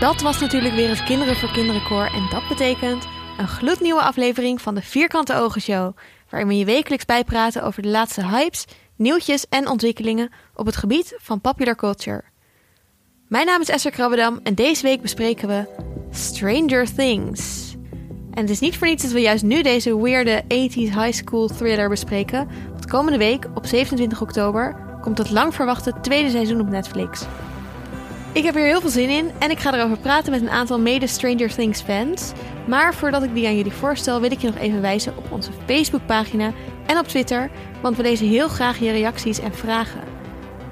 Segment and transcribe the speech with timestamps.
[0.00, 3.06] Dat was natuurlijk weer het Kinderen voor Kinderen koor en dat betekent
[3.38, 5.96] een gloednieuwe aflevering van de Vierkante Ogen Show,
[6.30, 8.64] waarin we je wekelijks bijpraten over de laatste hypes,
[8.96, 12.22] nieuwtjes en ontwikkelingen op het gebied van popular culture.
[13.28, 15.64] Mijn naam is Esther Krabbedam en deze week bespreken we
[16.10, 17.74] Stranger Things.
[18.32, 21.46] En het is niet voor niets dat we juist nu deze weirde 80s high school
[21.46, 22.48] thriller bespreken.
[22.70, 27.26] Want komende week, op 27 oktober, komt het lang verwachte tweede seizoen op Netflix.
[28.36, 30.78] Ik heb hier heel veel zin in en ik ga erover praten met een aantal
[30.78, 32.32] mede Stranger Things fans.
[32.66, 35.50] Maar voordat ik die aan jullie voorstel, wil ik je nog even wijzen op onze
[35.66, 36.52] Facebookpagina
[36.86, 40.00] en op Twitter, want we lezen heel graag je reacties en vragen.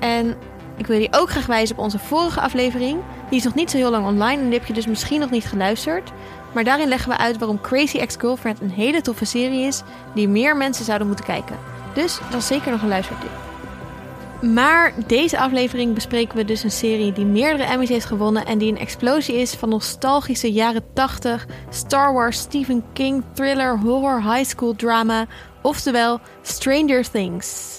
[0.00, 0.36] En
[0.76, 2.98] ik wil je ook graag wijzen op onze vorige aflevering.
[3.28, 5.30] Die is nog niet zo heel lang online en die heb je dus misschien nog
[5.30, 6.12] niet geluisterd.
[6.54, 9.82] Maar daarin leggen we uit waarom Crazy Ex-Girlfriend een hele toffe serie is
[10.14, 11.58] die meer mensen zouden moeten kijken.
[11.94, 13.43] Dus is zeker nog een luistertip.
[14.52, 18.72] Maar deze aflevering bespreken we dus een serie die meerdere Emmys heeft gewonnen en die
[18.72, 24.76] een explosie is van nostalgische jaren 80 Star Wars, Stephen King, thriller, horror, high school
[24.76, 25.26] drama,
[25.62, 27.78] oftewel Stranger Things.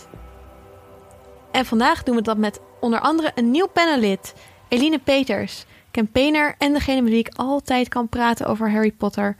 [1.52, 4.33] En vandaag doen we dat met onder andere een nieuw panellid,
[4.67, 9.36] Eline Peters, campaigner en degene met wie ik altijd kan praten over Harry Potter.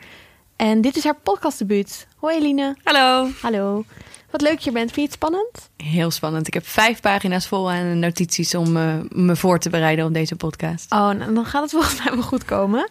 [0.55, 2.07] En dit is haar podcastdebuut.
[2.17, 2.75] Hoi Eline.
[2.83, 3.29] Hallo.
[3.41, 3.83] Hallo.
[4.36, 4.91] Wat leuk je bent.
[4.91, 5.69] Vind je het spannend?
[5.78, 6.47] Heel spannend.
[6.47, 10.36] Ik heb vijf pagina's vol aan notities om uh, me voor te bereiden op deze
[10.36, 10.92] podcast.
[10.92, 12.89] Oh, nou, dan gaat het volgens mij wel goed komen.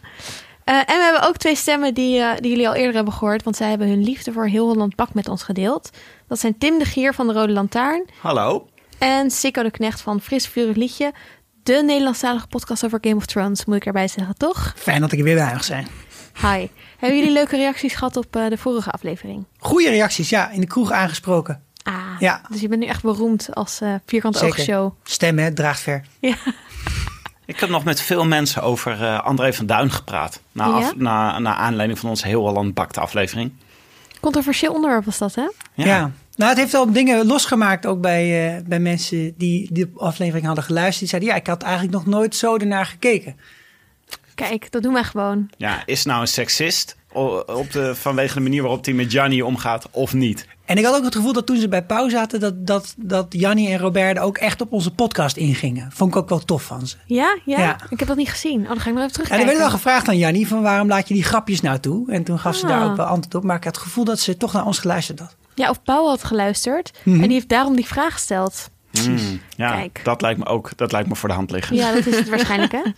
[0.64, 3.42] Uh, en we hebben ook twee stemmen die, uh, die jullie al eerder hebben gehoord,
[3.42, 5.90] want zij hebben hun liefde voor Heel Holland Bak met ons gedeeld.
[6.28, 8.06] Dat zijn Tim de Gier van de Rode Lantaarn.
[8.20, 8.68] Hallo.
[8.98, 11.12] En Sikko de Knecht van Fris Vurig Liedje.
[11.62, 14.72] De Nederlandstalige podcast over Game of Thrones, moet ik erbij zeggen, toch?
[14.76, 15.86] Fijn dat ik er weer bij mag zijn.
[16.40, 16.66] Hi.
[16.98, 19.44] Hebben jullie leuke reacties gehad op uh, de vorige aflevering?
[19.58, 20.50] Goeie reacties, ja.
[20.50, 21.62] In de kroeg aangesproken.
[21.82, 22.40] Ah, ja.
[22.50, 24.58] dus je bent nu echt beroemd als uh, Vierkante Zeker.
[24.58, 24.92] Oogshow.
[25.02, 26.04] Stem, hè, draagt ver.
[26.20, 26.34] Ja.
[27.46, 30.40] Ik heb nog met veel mensen over uh, André van Duin gepraat.
[30.52, 30.92] Na, Ja?
[30.96, 33.52] na, na aanleiding van onze Heel Holland Bakte aflevering.
[34.20, 35.48] Controversieel onderwerp was dat, hè?
[35.74, 36.10] Ja.
[36.36, 40.64] Nou, het heeft wel dingen losgemaakt ook bij, uh, bij mensen die de aflevering hadden
[40.64, 40.98] geluisterd.
[40.98, 43.36] Die zeiden, ja, ik had eigenlijk nog nooit zo ernaar gekeken.
[44.34, 45.50] Kijk, dat doen wij gewoon.
[45.56, 46.96] Ja, is nou een seksist
[47.46, 50.46] op de, vanwege de manier waarop hij met Gianni omgaat of niet?
[50.64, 53.26] En ik had ook het gevoel dat toen ze bij Pauw zaten, dat, dat, dat
[53.28, 55.90] Jannie en Robert ook echt op onze podcast ingingen.
[55.92, 56.96] Vond ik ook wel tof van ze.
[57.06, 57.38] Ja?
[57.44, 57.58] Ja?
[57.58, 57.76] Ja.
[57.90, 58.60] Ik heb dat niet gezien.
[58.62, 60.62] Oh, dan ga ik nog even terug En er werd wel gevraagd aan Jannie van
[60.62, 62.10] waarom laat je die grapjes nou toe?
[62.12, 62.70] En toen gaf ze Ah.
[62.70, 63.42] daar ook wel antwoord op.
[63.44, 65.36] Maar ik had het gevoel dat ze toch naar ons geluisterd had.
[65.54, 66.90] Ja, of Pauw had geluisterd.
[67.02, 67.16] Mhm.
[67.16, 68.70] En die heeft daarom die vraag gesteld.
[69.08, 70.00] Mm, ja, Kijk.
[70.04, 70.70] dat lijkt me ook.
[70.76, 71.76] Dat lijkt me voor de hand liggen.
[71.76, 72.82] Ja, dat is het waarschijnlijk, hè?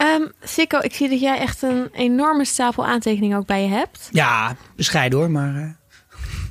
[0.00, 4.08] Ehm Sikko, ik zie dat jij echt een enorme stapel aantekeningen ook bij je hebt.
[4.12, 5.54] Ja, bescheiden hoor, maar...
[5.54, 5.62] eh,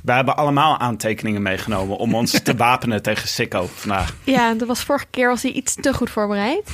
[0.04, 4.14] We hebben allemaal aantekeningen meegenomen om ons te wapenen tegen Sikko vandaag.
[4.24, 6.70] Ja, dat was vorige keer was hij iets te goed voorbereid.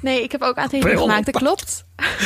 [0.00, 1.84] Nee, ik heb ook aantekeningen gemaakt, dat klopt.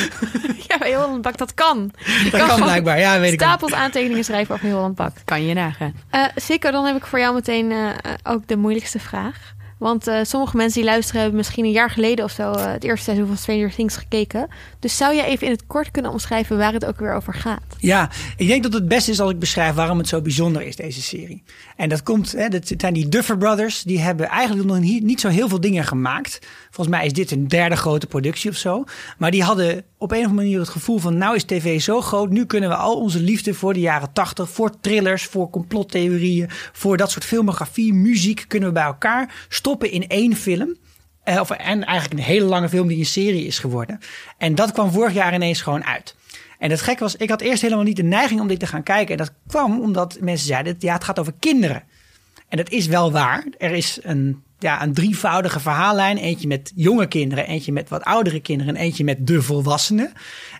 [0.68, 1.90] ja, bij Holland Bak, dat kan.
[2.30, 3.48] Dat kan blijkbaar, ja, weet ik wel.
[3.48, 5.12] Stapels aantekeningen schrijven over Holland Bak.
[5.24, 5.94] Kan je nagaan.
[6.10, 7.88] Eh Sikko, dan heb ik voor jou meteen eh,
[8.22, 9.54] ook de moeilijkste vraag.
[9.78, 12.84] Want eh, sommige mensen die luisteren hebben misschien een jaar geleden of zo eh, het
[12.84, 14.48] eerste seizoen van Stranger Things gekeken.
[14.80, 17.62] Dus zou jij even in het kort kunnen omschrijven waar het ook weer over gaat?
[17.78, 20.76] Ja, ik denk dat het beste is als ik beschrijf waarom het zo bijzonder is,
[20.76, 21.42] deze serie.
[21.76, 23.82] En dat komt, hè, dat zijn die Duffer Brothers.
[23.82, 26.38] Die hebben eigenlijk nog niet zo heel veel dingen gemaakt.
[26.70, 28.84] Volgens mij is dit een derde grote productie of zo.
[29.18, 31.18] Maar die hadden op een of andere manier het gevoel van...
[31.18, 34.50] nou is tv zo groot, nu kunnen we al onze liefde voor de jaren tachtig...
[34.50, 38.44] voor thrillers, voor complottheorieën, voor dat soort filmografie, muziek...
[38.48, 40.76] kunnen we bij elkaar stoppen in één film...
[41.22, 43.98] Eh, of, en eigenlijk een hele lange film die een serie is geworden.
[44.38, 46.14] En dat kwam vorig jaar ineens gewoon uit.
[46.58, 48.82] En het gek was, ik had eerst helemaal niet de neiging om dit te gaan
[48.82, 49.10] kijken.
[49.10, 51.82] En dat kwam omdat mensen zeiden, ja, het gaat over kinderen.
[52.48, 53.46] En dat is wel waar.
[53.58, 56.16] Er is een, ja, een drievoudige verhaallijn.
[56.16, 60.12] Eentje met jonge kinderen, eentje met wat oudere kinderen en eentje met de volwassenen.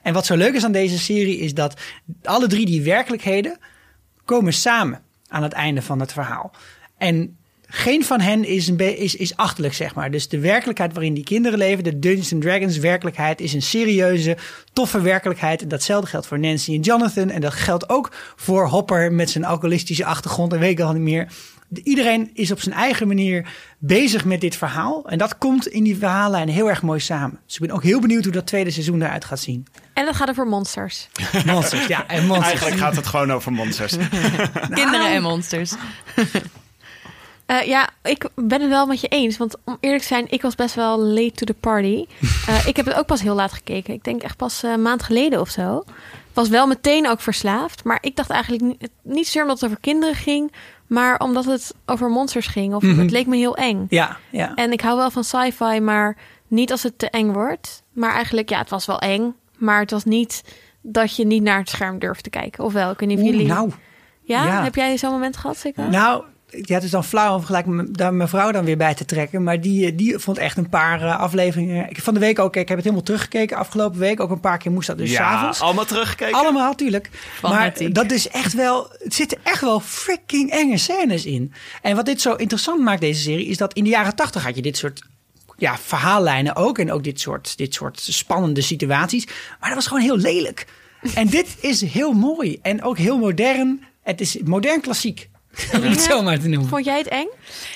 [0.03, 1.81] En wat zo leuk is aan deze serie is dat
[2.23, 3.59] alle drie die werkelijkheden
[4.25, 6.53] komen samen aan het einde van het verhaal.
[6.99, 7.37] En
[7.69, 10.11] geen van hen is, een is, is achterlijk, zeg maar.
[10.11, 14.37] Dus de werkelijkheid waarin die kinderen leven, de Dungeons and Dragons werkelijkheid, is een serieuze,
[14.73, 15.63] toffe werkelijkheid.
[15.63, 17.31] En datzelfde geldt voor Nancy en Jonathan.
[17.31, 21.03] En dat geldt ook voor Hopper met zijn alcoholistische achtergrond en weet ik al niet
[21.03, 21.29] meer.
[21.69, 23.49] De- Iedereen is op zijn eigen manier
[23.79, 25.09] bezig met dit verhaal.
[25.09, 27.41] En dat komt in die verhaallijn heel erg mooi samen.
[27.47, 29.67] Dus ik ben ook heel benieuwd hoe dat tweede seizoen eruit gaat zien.
[29.93, 31.09] En dat gaat over monsters.
[31.47, 32.49] Monsters, ja, en monsters.
[32.49, 33.93] Eigenlijk gaat het gewoon over monsters.
[34.81, 35.73] Kinderen en monsters.
[37.47, 39.37] Eh, ja, ik ben het wel met je eens.
[39.37, 42.07] Want om eerlijk te zijn, ik was best wel late to the party.
[42.47, 43.95] Eh, ik heb het ook pas heel laat gekeken.
[43.95, 45.85] Ik denk echt pas eh, een maand geleden of zo.
[46.33, 47.85] Was wel meteen ook verslaafd.
[47.85, 50.53] Maar ik dacht eigenlijk niet, niet zozeer omdat het over kinderen ging.
[50.87, 52.75] Maar omdat het over monsters ging.
[52.75, 52.99] Of Mhm.
[53.01, 53.87] het leek me heel eng.
[53.89, 54.55] Ja, ja.
[54.55, 56.17] En ik hou wel van sci-fi, maar
[56.49, 57.83] niet als het te eng wordt.
[57.93, 59.35] Maar eigenlijk, ja, het was wel eng.
[59.59, 60.43] Maar het was niet
[60.83, 62.65] dat je niet naar het scherm durft te kijken.
[62.65, 62.91] Of wel?
[62.91, 63.47] Ik weet niet of jullie...
[63.47, 63.71] nou,
[64.23, 64.47] ja?
[64.47, 64.63] ja.
[64.63, 65.89] heb jij zo'n moment gehad, zeker?
[65.89, 69.05] nou, ja, het is dan flauw om gelijk daar mijn vrouw dan weer bij te
[69.05, 69.43] trekken.
[69.43, 71.91] Maar die, eh, die vond echt een paar eh, afleveringen.
[71.91, 74.21] Ik van de week ook, ik heb het helemaal teruggekeken afgelopen week.
[74.21, 75.61] Ook een paar keer moest dat dus 's ja, avonds.
[75.61, 76.35] allemaal teruggekeken.
[76.35, 77.11] Allemaal, tuurlijk.
[77.43, 78.91] Maar dat is echt wel.
[78.99, 81.53] Het zitten echt wel freaking enge scènes in.
[81.83, 84.57] En wat dit zo interessant maakt, deze serie, is dat in de jaren tachtig had
[84.57, 85.03] je dit soort.
[85.59, 86.79] Ja, verhaallijnen ook.
[86.79, 89.27] En ook dit soort, dit soort spannende situaties.
[89.61, 90.67] Maar dat was gewoon heel lelijk.
[91.15, 92.59] En dit is heel mooi.
[92.63, 93.85] En ook heel modern.
[94.03, 95.29] Het is modern klassiek.
[95.75, 96.69] Om het zo maar te noemen.
[96.69, 97.29] Vond jij het eng?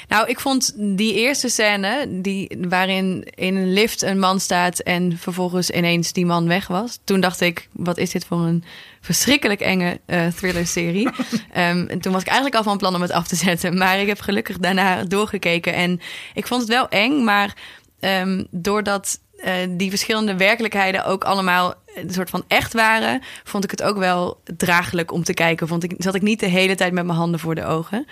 [0.08, 5.18] Nou, ik vond die eerste scène, die, waarin in een lift een man staat en
[5.18, 6.98] vervolgens ineens die man weg was.
[7.04, 8.64] Toen dacht ik, wat is dit voor een
[9.00, 11.08] verschrikkelijk enge eh thriller-serie.
[11.52, 13.78] Ehm, en toen was ik eigenlijk al van plan om het af te zetten.
[13.78, 16.00] Maar ik heb gelukkig daarna doorgekeken en
[16.34, 17.24] ik vond het wel eng.
[17.24, 17.56] Maar
[18.00, 23.70] ehm, doordat eh, die verschillende werkelijkheden ook allemaal een soort van echt waren, vond ik
[23.70, 25.68] het ook wel draaglijk om te kijken.
[25.68, 28.06] Vond ik, zat ik niet de hele tijd met mijn handen voor de ogen.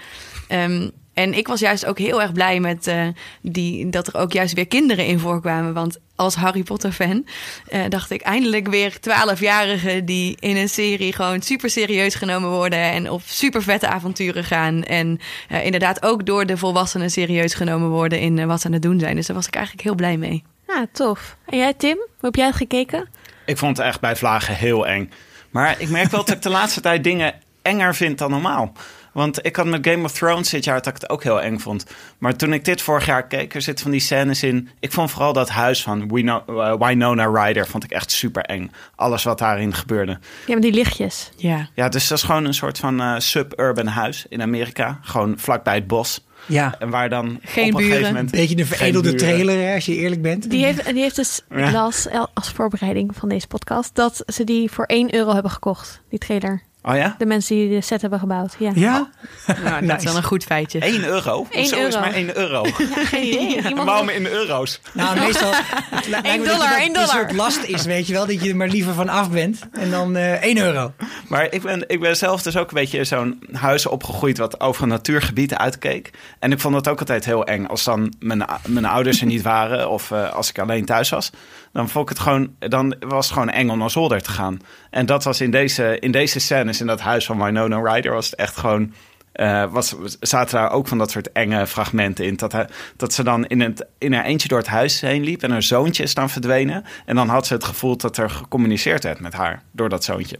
[0.48, 3.06] Ehm, en ik was juist ook heel erg blij met eh,
[3.42, 5.74] die, dat er ook juist weer kinderen in voorkwamen.
[5.74, 7.26] Want als Harry Potter fan
[7.66, 12.78] eh, dacht ik eindelijk weer twaalfjarigen die in een serie gewoon super serieus genomen worden
[12.78, 14.82] en op super vette avonturen gaan.
[14.82, 15.20] En
[15.62, 19.16] inderdaad ook door de volwassenen serieus genomen worden in wat ze aan het doen zijn.
[19.16, 20.44] Dus daar was ik eigenlijk heel blij mee.
[20.68, 21.36] Ja, tof.
[21.46, 21.96] En jij, Tim?
[21.96, 23.08] Hoe heb jij het gekeken?
[23.46, 25.10] Ik vond het echt bij Vlagen heel eng.
[25.50, 28.72] Maar ik merk wel dat ik de laatste tijd dingen enger vind dan normaal.
[29.12, 31.58] Want ik had met Game of Thrones dit jaar dat ik het ook heel eng
[31.58, 31.84] vond.
[32.18, 34.68] Maar toen ik dit vorig jaar keek, er zitten van die scènes in.
[34.80, 38.70] Ik vond vooral dat huis van eh, Winona Ryder vond ik echt super eng.
[38.94, 40.18] Alles wat daarin gebeurde.
[40.46, 41.30] Ja, met die lichtjes.
[41.36, 41.68] Ja.
[41.74, 44.98] Ja, dus dat is gewoon een soort van eh, suburban huis in Amerika.
[45.02, 46.26] Gewoon vlakbij het bos.
[46.48, 47.90] Ja, En waar dan Geen op een buren.
[47.90, 48.32] gegeven moment...
[48.32, 50.50] een beetje een veredelde trailer, hè, als je eerlijk bent.
[50.50, 51.70] Die heeft, die heeft dus, Ja.
[51.72, 56.00] las el- als voorbereiding van deze podcast, dat ze die voor 1 euro hebben gekocht,
[56.10, 56.62] die trailer.
[56.88, 57.14] Oh ja?
[57.18, 58.54] De mensen die de set hebben gebouwd.
[58.58, 59.08] Ja, Ja?
[59.46, 59.96] Nou, dat Nice.
[59.96, 60.78] is wel een goed feitje.
[60.80, 61.46] 1 euro?
[61.50, 62.00] Eén Zo is euro.
[62.00, 62.62] maar 1 euro.
[63.12, 63.62] geen idee.
[63.68, 64.80] Iemand Waarom in euro's?
[64.92, 65.50] Nou, meestal
[65.90, 67.08] het lijkt me dat je dollar, dat één een dollar.
[67.08, 68.26] soort last is, weet je wel.
[68.26, 69.60] Dat je er maar liever van af bent.
[69.72, 70.92] En dan eh 1 euro.
[71.28, 74.82] Maar ik ben, ik ben zelf dus ook een beetje zo'n huis opgegroeid wat over
[74.82, 76.10] een natuurgebied uitkeek.
[76.38, 79.42] En ik vond het ook altijd heel eng als dan mijn, mijn ouders er niet
[79.42, 81.30] waren of eh, als ik alleen thuis was.
[81.78, 84.58] Dan vond ik het gewoon, dan was het gewoon eng om naar zolder te gaan.
[84.90, 88.26] En dat was in deze, in deze scènes in dat huis van Winona Ryder was
[88.30, 88.92] het echt gewoon...
[89.32, 92.36] eh, was, zaten daar ook van dat soort enge fragmenten in.
[92.36, 95.42] Dat, hij, dat ze dan in, het, in haar eentje door het huis heen liep
[95.42, 96.84] en haar zoontje is dan verdwenen.
[97.04, 100.38] En dan had ze het gevoel dat er gecommuniceerd werd met haar door dat zoontje.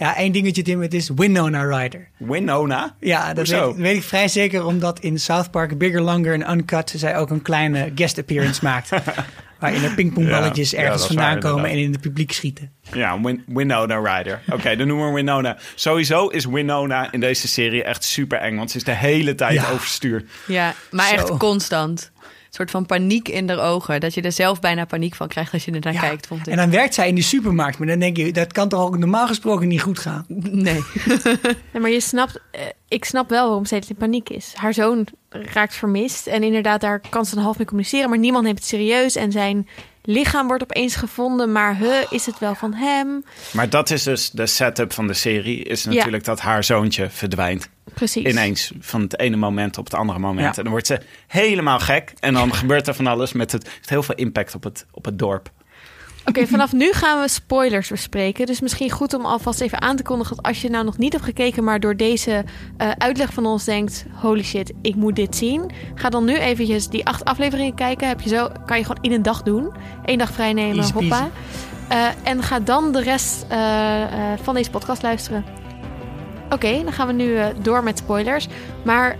[0.00, 2.08] Ja, één dingetje Tim, het is Winona Ryder.
[2.16, 2.96] Winona?
[3.00, 6.92] Ja, dat weet, weet ik vrij zeker, omdat in South Park Bigger, Longer en Uncut
[6.96, 8.88] zij ook een kleine guest appearance maakt.
[9.60, 12.70] Waarin er pingpongballetjes Ja, ergens vandaan waar, komen en in het publiek schieten.
[12.92, 14.40] Ja, Win Winona Ryder.
[14.52, 15.56] Oké, dan noemen we Winona.
[15.74, 19.52] Sowieso is Winona in deze serie echt super eng, want ze is de hele tijd
[19.52, 19.70] Ja.
[19.70, 20.24] overstuur.
[20.46, 21.14] Ja, maar Zo.
[21.14, 22.10] echt constant.
[22.50, 24.00] Een soort van paniek in de ogen.
[24.00, 26.40] Dat je er zelf bijna paniek van krijgt als je er naar Ja, kijkt, vond
[26.40, 26.46] ik.
[26.46, 28.98] En dan werkt zij in die supermarkt, maar dan denk je, dat kan toch ook
[28.98, 30.24] normaal gesproken niet goed gaan?
[30.28, 30.82] Nee.
[31.72, 34.52] Nee, maar je snapt, eh, ik snap wel waarom ze in paniek is.
[34.54, 38.44] Haar zoon raakt vermist en inderdaad, daar kan ze een half mee communiceren, maar niemand
[38.44, 39.68] neemt het serieus en zijn
[40.02, 43.24] lichaam wordt opeens gevonden, maar huh, is het wel van hem?
[43.52, 47.68] Maar dat is dus de setup van de serie, is natuurlijk dat haar zoontje verdwijnt.
[47.94, 48.26] Precies.
[48.26, 50.46] Ineens, van het ene moment op het andere moment.
[50.46, 50.56] Ja.
[50.56, 52.12] En dan wordt ze helemaal gek.
[52.20, 55.04] En dan gebeurt er van alles met het, heeft heel veel impact op het, op
[55.04, 55.50] het dorp.
[56.24, 58.46] Oké, vanaf nu gaan we spoilers bespreken.
[58.46, 61.12] Dus misschien goed om alvast even aan te kondigen dat als je nou nog niet
[61.12, 62.44] hebt gekeken, maar door deze
[62.76, 65.70] eh, uitleg van ons denkt: holy shit, ik moet dit zien.
[65.94, 68.08] Ga dan nu eventjes die acht afleveringen kijken.
[68.08, 69.72] Heb je zo, kan je gewoon in een dag doen.
[70.04, 71.30] Eén dag vrij nemen, Easy hoppa.
[71.88, 74.04] Eh, en ga dan de rest eh,
[74.42, 75.44] van deze podcast luisteren.
[76.50, 78.48] Oké, dan gaan we nu door met spoilers.
[78.84, 79.16] Maar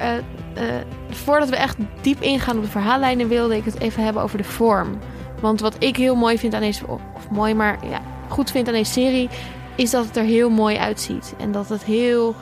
[1.11, 4.45] voordat we echt diep ingaan op de verhaallijnen, wilde ik het even hebben over de
[4.45, 4.99] vorm.
[5.41, 8.67] Want wat ik heel mooi vind aan deze, of of mooi, maar ja, goed vind
[8.67, 9.29] aan deze serie,
[9.75, 11.35] is dat het er heel mooi uitziet.
[11.39, 12.35] En dat het heel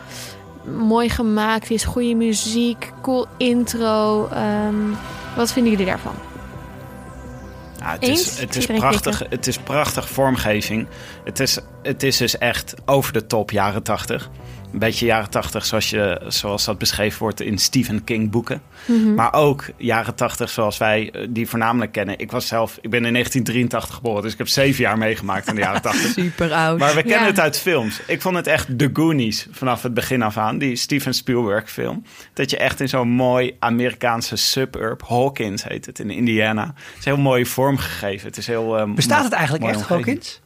[0.76, 4.26] mooi gemaakt is, goede muziek, cool intro.
[4.26, 4.74] Ehm,
[5.36, 6.14] wat vinden jullie daarvan?
[7.78, 8.20] Ja, het, Eens?
[8.20, 10.86] is, het, is prachtig, het is prachtig vormgeving.
[11.24, 14.30] Het is, het is dus echt over de top jaren tachtig.
[14.72, 18.62] Een beetje jaren tachtig zoals, je, zoals dat beschreven wordt in Stephen King boeken.
[18.86, 19.14] Mhm.
[19.14, 22.18] Maar ook jaren tachtig zoals wij eh, die voornamelijk kennen.
[22.18, 25.54] Ik was zelf, ik ben in 1983 geboren, dus ik heb zeven jaar meegemaakt in
[25.54, 26.12] de jaren tachtig.
[26.24, 26.78] Super oud.
[26.78, 27.26] Maar we kennen Ja.
[27.26, 28.00] het uit films.
[28.06, 30.58] Ik vond het echt The Goonies vanaf het begin af aan.
[30.58, 32.02] Die Steven Spielberg film.
[32.32, 36.64] Dat je echt in zo'n mooi Amerikaanse suburb, Hawkins heet het in Indiana.
[36.64, 38.26] Het is heel mooi vorm vormgegeven.
[38.28, 38.78] Het is heel...
[38.78, 40.04] eh, Bestaat het eigenlijk echt, omgeving.
[40.06, 40.40] Gokins?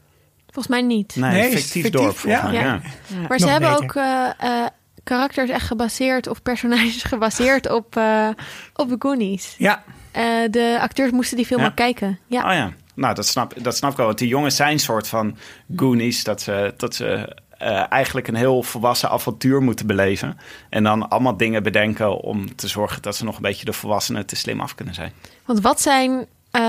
[0.52, 1.16] Volgens mij niet.
[1.16, 1.90] Nee, fictief, fictief?
[1.90, 2.42] dorp Ja.
[2.42, 2.52] mij.
[2.52, 2.60] Ja.
[2.60, 2.80] Ja.
[3.28, 3.84] Maar ze Nog hebben beter.
[3.84, 4.66] ook eh, eh,
[5.04, 8.28] karakters echt gebaseerd of personages gebaseerd op, eh,
[8.74, 9.54] op de Goonies.
[9.58, 9.82] Ja,
[10.12, 11.66] Eh, de acteurs moesten die film Ja?
[11.66, 12.18] ook kijken.
[12.26, 12.48] Ja.
[12.48, 14.06] Oh ja, nou dat snap, dat snap ik wel.
[14.06, 15.36] Want die jongens zijn een soort van
[15.76, 16.24] Goonies.
[16.24, 20.38] Dat ze, dat ze eh, eigenlijk een heel volwassen avontuur moeten beleven.
[20.70, 24.26] En dan allemaal dingen bedenken om te zorgen dat ze nog een beetje de volwassenen
[24.26, 25.12] te slim af kunnen zijn.
[25.44, 26.62] Want wat zijn eh,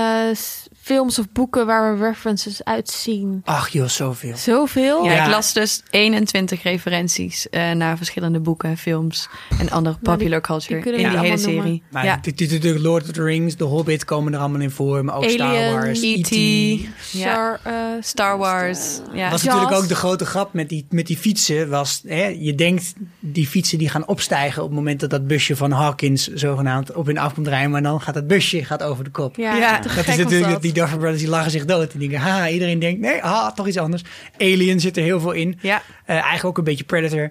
[0.84, 3.40] films of boeken waar we references uitzien?
[3.44, 4.36] ach joh, zoveel.
[4.36, 5.04] Zoveel?
[5.04, 5.24] Ja, Ja.
[5.24, 10.80] ik las dus 21 referenties eh, naar verschillende boeken, films en andere popular die culture
[10.80, 11.38] in die hele noemen.
[11.38, 11.82] serie.
[11.90, 12.18] Maar ja.
[12.22, 15.04] dit is natuurlijk Lord of the Rings, The Hobbit komen er allemaal in voor.
[15.04, 16.80] Maar ook Star Wars, E.T.
[17.00, 19.00] Star, eh, Star Wars.
[19.12, 19.30] Ja.
[19.30, 21.68] was natuurlijk ook de grote grap met die, met die fietsen.
[21.68, 25.56] Was, hè, je denkt, die fietsen die gaan opstijgen op het moment dat dat busje
[25.56, 27.70] van Hawkins zogenaamd op hun af komt rijden.
[27.70, 29.36] Maar dan gaat dat busje gaat over de kop.
[29.36, 30.62] Ja, Dat is natuurlijk, dat.
[30.62, 31.92] die Duffer Brothers die lachen zich dood.
[31.92, 34.02] En denken, ha, iedereen denkt, nee, ha, toch iets anders.
[34.38, 35.58] Alien zit er heel veel in.
[35.60, 35.82] Ja.
[36.04, 37.30] Eh, eigenlijk ook een beetje Predator.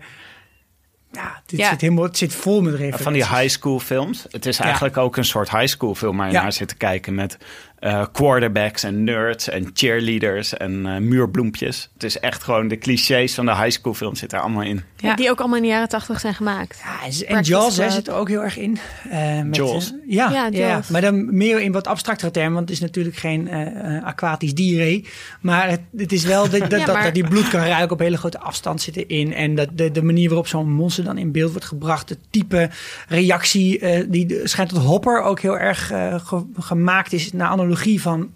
[1.11, 1.69] Ja, dit Ja.
[1.69, 3.03] Zit helemaal, het zit vol met referenties.
[3.03, 4.25] Van die high school films.
[4.29, 4.63] Het is Ja.
[4.63, 6.41] eigenlijk ook een soort high school film waar je Ja.
[6.41, 7.37] naar zit te kijken met
[7.83, 11.89] eh, quarterbacks en nerds en cheerleaders en eh, muurbloempjes.
[11.93, 14.81] Het is echt gewoon de clichés van de high school film zitten er allemaal in.
[14.97, 15.15] Ja.
[15.15, 16.81] Die ook allemaal in de jaren tachtig zijn gemaakt.
[16.83, 18.77] Ja, en- Practice Jaws hè, zit er ook heel erg in.
[19.09, 19.93] Eh, met, Jaws?
[20.07, 22.53] ja, Ja, maar dan meer in wat abstractere termen.
[22.53, 25.07] Want het is natuurlijk geen eh, eh, aquatisch dier.
[25.41, 27.91] Maar het, het is wel dat, dat, Ja, dat, maar- dat die bloed kan ruiken
[27.91, 29.33] op hele grote afstand zitten in.
[29.33, 32.07] En dat de, de manier waarop zo'n monster dan in beeld wordt gebracht.
[32.07, 32.69] De type
[33.07, 33.79] reactie.
[33.79, 37.31] eh, die schijnt dat Hopper ook heel erg ge- gemaakt is.
[37.33, 38.33] Naar analogie van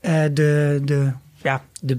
[0.00, 1.12] eh, de, de,
[1.42, 1.98] ja, de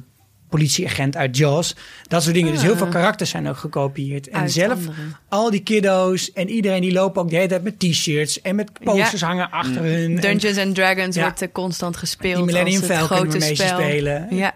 [0.49, 1.75] politieagent uit Jaws.
[2.07, 2.53] Dat soort dingen.
[2.53, 4.27] Dus heel veel karakters zijn ook gekopieerd.
[4.29, 5.17] En Uit zelf anderen.
[5.29, 8.71] al die kiddo's en iedereen die lopen ook de hele tijd met t-shirts en met
[8.83, 9.27] posters Ja.
[9.27, 10.15] hangen achter hun.
[10.15, 11.21] En Dungeons and Dragons Ja.
[11.21, 12.35] wordt eh, constant gespeeld.
[12.35, 13.67] die Millennium als het Falcon grote spel.
[13.67, 14.27] spelen.
[14.35, 14.53] Ja.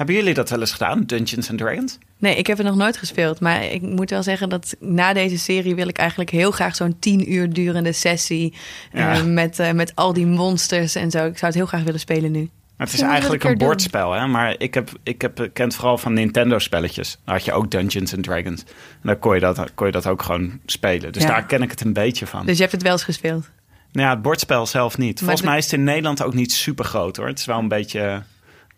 [0.00, 1.98] Hebben jullie dat wel eens gedaan, Dungeons and Dragons?
[2.18, 3.40] Nee, ik heb het nog nooit gespeeld.
[3.40, 6.96] Maar ik moet wel zeggen dat na deze serie wil ik eigenlijk heel graag zo'n
[6.98, 8.54] tien uur durende sessie.
[8.92, 9.12] Ja.
[9.14, 11.18] eh, met, eh, met al die monsters en zo.
[11.26, 12.50] Ik zou het heel graag willen spelen nu.
[12.76, 14.26] Maar het is eigenlijk een bordspel, hè?
[14.26, 17.18] maar ik heb, ik heb ik ken het vooral van Nintendo-spelletjes.
[17.24, 18.62] Daar had je ook Dungeons and Dragons.
[18.62, 18.68] En
[19.02, 21.12] dan kon je dat, kon je dat ook gewoon spelen.
[21.12, 21.28] Dus Ja.
[21.28, 22.46] daar ken ik het een beetje van.
[22.46, 23.48] Dus je hebt het wel eens gespeeld.
[23.92, 25.18] Nou ja, het bordspel zelf niet.
[25.18, 27.26] Volgens de- mij is het in Nederland ook niet super groot hoor.
[27.26, 28.22] Het is wel een beetje.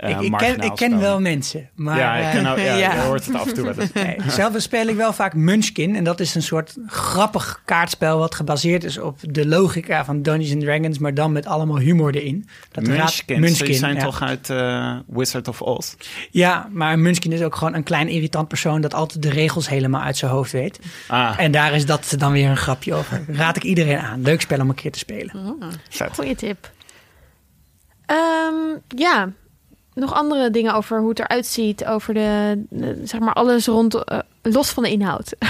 [0.03, 1.69] Eh ik, ik, ken, ik ken wel mensen.
[1.75, 2.95] Maar ja, ik ken eh, ja, Ja.
[2.95, 3.93] je hoort het af en toe wel eens.
[3.93, 5.97] nee, zelf speel ik wel vaak Munchkin.
[5.97, 10.53] En dat is een soort grappig kaartspel wat gebaseerd is op de logica van Dungeons
[10.53, 10.99] and Dragons.
[10.99, 12.49] Maar dan met allemaal humor erin.
[12.71, 14.03] Dat Munchkins, die zijn ja.
[14.05, 15.95] toch uit eh, Wizard of Oz?
[16.31, 20.03] Ja, maar Munchkin is ook gewoon een klein irritant persoon dat altijd de regels helemaal
[20.03, 20.79] uit zijn hoofd weet.
[21.09, 23.25] Ah, En daar is dat dan weer een grapje over.
[23.29, 24.23] Raad ik iedereen aan.
[24.23, 25.57] Leuk spel om een keer te spelen.
[25.89, 26.15] vet.
[26.15, 26.71] Goeie tip.
[28.07, 28.55] Ehm,
[28.89, 29.29] ja,
[29.95, 31.85] nog andere dingen over hoe het eruit ziet.
[31.85, 32.63] Over de,
[33.05, 35.35] zeg maar alles rond, eh, los van de inhoud.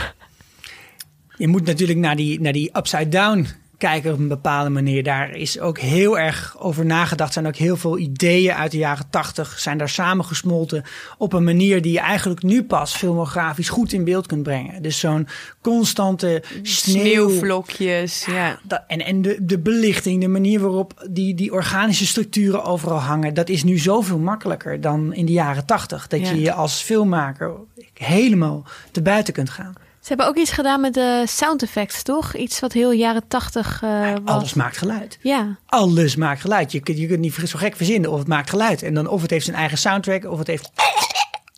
[1.36, 3.46] Je moet natuurlijk naar die, naar die upside down
[3.82, 5.02] kijken op een bepaalde manier.
[5.02, 7.32] Daar is ook heel erg over nagedacht.
[7.32, 9.58] Zijn ook heel veel ideeën uit de jaren tachtig.
[9.58, 10.82] Zijn daar samengesmolten
[11.18, 14.82] op een manier die je eigenlijk nu pas filmografisch goed in beeld kunt brengen.
[14.82, 15.28] Dus zo'n
[15.60, 17.28] constante sneeuw.
[17.28, 18.58] Sneeuwvlokjes, ja.
[18.62, 23.34] Dat- en en de, de belichting, de manier waarop die, die organische structuren overal hangen,
[23.34, 26.06] dat is nu zoveel makkelijker dan in de jaren tachtig.
[26.06, 26.30] Dat Ja.
[26.30, 27.50] je je als filmmaker
[27.94, 29.74] helemaal te buiten kunt gaan.
[30.02, 32.34] Ze hebben ook iets gedaan met de sound effects, toch?
[32.36, 34.34] Iets wat heel jaren tachtig eh was.
[34.34, 35.18] Alles maakt geluid.
[35.20, 36.72] Ja, Alles maakt geluid.
[36.72, 38.82] Je kunt, je kunt niet zo gek verzinnen of het maakt geluid.
[38.82, 40.70] En dan of het heeft zijn eigen soundtrack of het heeft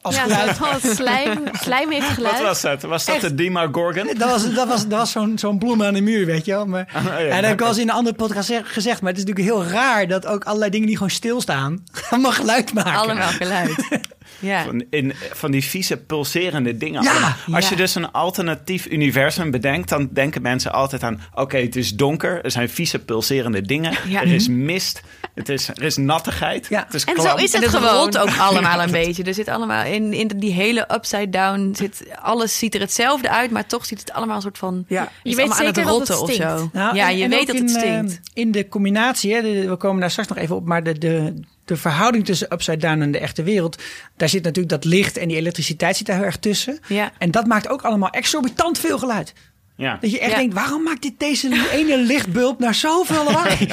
[0.04, 0.80] als ja geluid.
[0.96, 2.34] slijm, slijm heeft geluid.
[2.34, 2.82] Wat was dat?
[2.82, 4.06] Was dat de Dima Gorgon?
[4.18, 6.66] Dat was, dat was, dat was zo'n zo'n bloem aan de muur, weet je wel.
[6.66, 7.18] Maar, ja.
[7.18, 9.00] en dat heb ik al eens in een andere podcast zeg- gezegd.
[9.00, 11.84] Maar het is natuurlijk heel raar dat ook allerlei dingen die gewoon stilstaan...
[12.10, 12.94] allemaal geluid maken.
[13.00, 13.88] Allemaal geluid.
[14.44, 14.64] Ja.
[14.64, 17.36] Van, in, van die vieze pulserende dingen Ja.
[17.52, 17.70] Als ja.
[17.70, 19.88] je dus een alternatief universum bedenkt...
[19.88, 21.20] dan denken mensen altijd aan...
[21.34, 23.92] oké, het is donker, er zijn vieze pulserende dingen...
[24.08, 24.20] Ja.
[24.20, 25.02] er is mist,
[25.34, 26.82] het is, er is nattigheid, Ja.
[26.84, 28.16] het is En zo is het het gewoon.
[28.16, 29.22] ook allemaal een beetje.
[29.24, 33.50] Er zit allemaal in, in die hele upside down zit alles ziet er hetzelfde uit,
[33.50, 34.84] maar toch ziet het allemaal een soort van.
[34.88, 35.02] Ja.
[35.02, 36.68] Je weet weet allemaal zeker aan dat het het rotten of zo.
[36.72, 38.12] Nou, ja, en- je en weet dat het in, stinkt.
[38.12, 40.98] eh, in de combinatie, hè, de- we komen daar straks nog even op, maar de,
[40.98, 43.82] de, de verhouding tussen Upside Down en de echte wereld,
[44.16, 46.78] daar zit natuurlijk dat licht en die elektriciteit zit daar heel erg tussen.
[46.88, 47.10] Ja.
[47.18, 49.32] En dat maakt ook allemaal exorbitant veel geluid.
[49.76, 50.36] Ja, Dat je echt Ja.
[50.36, 53.68] denkt, waarom maakt dit deze ene lichtbulb naar zoveel lawaai?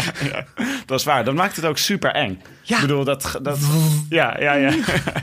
[0.85, 1.23] dat is waar.
[1.25, 2.41] Dan maakt het ook super eng.
[2.61, 2.75] Ja.
[2.75, 3.39] Ik bedoel, dat...
[3.41, 3.59] dat
[4.09, 4.73] ja, ja, ja.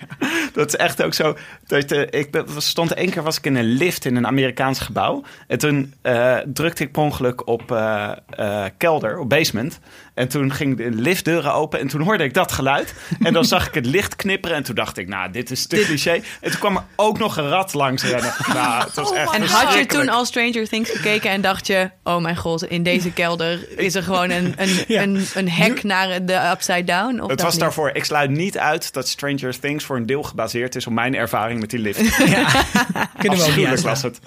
[0.54, 1.36] dat is echt ook zo.
[1.66, 5.22] Dat, eh, ik stond één keer was ik in een lift in een Amerikaans gebouw.
[5.46, 9.78] En toen eh, drukte ik per ongeluk op eh, eh, kelder, op basement.
[10.18, 12.94] En toen ging de liftdeuren open en toen hoorde ik dat geluid.
[13.22, 15.76] En dan zag ik het licht knipperen en toen dacht ik, nou, dit is te
[15.86, 16.12] cliché.
[16.40, 18.32] En toen kwam er ook nog een rat langs rennen.
[18.52, 21.66] Nou, het was Oh echt En had je toen al Stranger Things gekeken en dacht
[21.66, 21.90] je...
[22.04, 25.02] oh mijn god, in deze kelder is er gewoon een, een, Ja.
[25.02, 27.20] een, een hek naar de Upside Down?
[27.20, 27.60] Of Het was niet?
[27.60, 27.90] daarvoor.
[27.92, 31.60] Ik sluit niet uit dat Stranger Things voor een deel gebaseerd is op mijn ervaring
[31.60, 32.00] met die lift.
[33.18, 34.20] Kunnen we ook was het.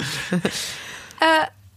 [1.20, 1.28] Eh,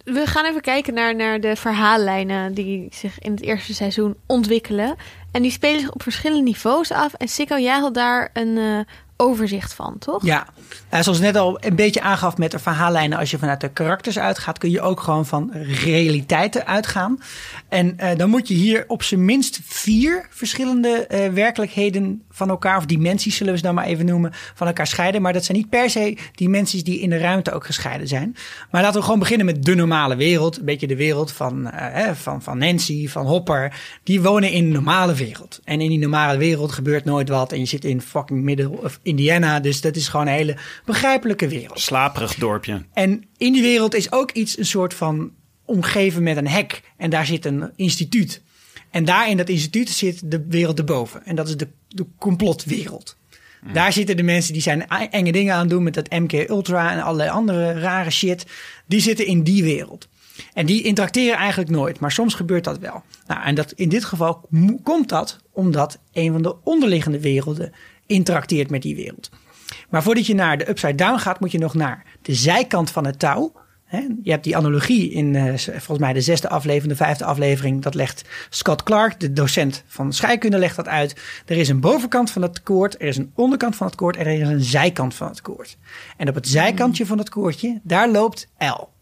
[0.04, 4.94] we gaan even kijken naar, naar de verhaallijnen die zich in het eerste seizoen ontwikkelen.
[5.30, 7.14] En die spelen zich op verschillende niveaus af.
[7.14, 8.78] En Sikko, jij had daar een eh,
[9.16, 10.24] overzicht van, toch?
[10.24, 10.46] Ja,
[10.94, 14.18] Nou, zoals net al een beetje aangaf met de verhaallijnen, als je vanuit de karakters
[14.18, 15.50] uitgaat, kun je ook gewoon van
[15.82, 17.20] realiteiten uitgaan.
[17.68, 22.76] En eh, dan moet je hier op zijn minst vier verschillende eh, werkelijkheden van elkaar,
[22.76, 25.22] of dimensies zullen we ze dan maar even noemen, van elkaar scheiden.
[25.22, 28.36] Maar dat zijn niet per se dimensies die in de ruimte ook gescheiden zijn.
[28.70, 30.58] Maar laten we gewoon beginnen met de normale wereld.
[30.58, 31.70] Een beetje de wereld van,
[32.14, 33.80] van, van Nancy, van Hopper.
[34.02, 35.60] Die wonen in een normale wereld.
[35.64, 37.52] En in die normale wereld gebeurt nooit wat.
[37.52, 39.60] En je zit in fucking middle of Indiana.
[39.60, 41.80] Dus dat is gewoon een hele begrijpelijke wereld.
[41.80, 42.84] Slaperig dorpje.
[42.92, 45.32] En in die wereld is ook iets een soort van
[45.64, 46.82] omgeven met een hek.
[46.96, 48.42] En daar zit een instituut.
[48.90, 51.24] En daar in dat instituut zit de wereld erboven.
[51.24, 53.16] En dat is de, de complotwereld.
[53.72, 57.02] Daar zitten de mensen die zijn enge dingen aan doen met dat MK Ultra en
[57.02, 58.46] allerlei andere rare shit.
[58.86, 60.08] Die zitten in die wereld.
[60.52, 63.02] En die interacteren eigenlijk nooit, maar soms gebeurt dat wel.
[63.26, 64.48] Nou, en dat, in dit geval
[64.82, 67.72] komt dat omdat een van de onderliggende werelden
[68.06, 69.30] interacteert met die wereld.
[69.90, 73.06] Maar voordat je naar de upside down gaat, moet je nog naar de zijkant van
[73.06, 73.52] het touw.
[74.22, 77.82] Je hebt die analogie in eh, volgens mij de zesde aflevering, de vijfde aflevering.
[77.82, 81.20] Dat legt Scott Clark, de docent van scheikunde, legt dat uit.
[81.46, 84.26] Er is een bovenkant van het koord, er is een onderkant van het koord en
[84.26, 85.76] er is een zijkant van het koord.
[86.16, 88.92] En op het zijkantje van het koordje, daar loopt L.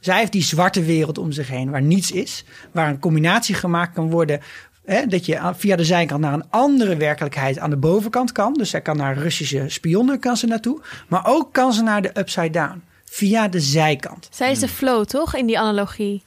[0.00, 2.44] Zij heeft die zwarte wereld om zich heen waar niets is.
[2.72, 4.40] Waar een combinatie gemaakt kan worden.
[4.84, 8.54] Hè, dat je via de zijkant naar een andere werkelijkheid aan de bovenkant kan.
[8.54, 10.80] Dus zij kan naar Russische spionnen kan ze naartoe.
[11.08, 12.82] Maar ook kan ze naar de upside down.
[13.04, 14.28] Via de zijkant.
[14.30, 15.34] Zij is de flow, toch?
[15.34, 16.22] In die analogie.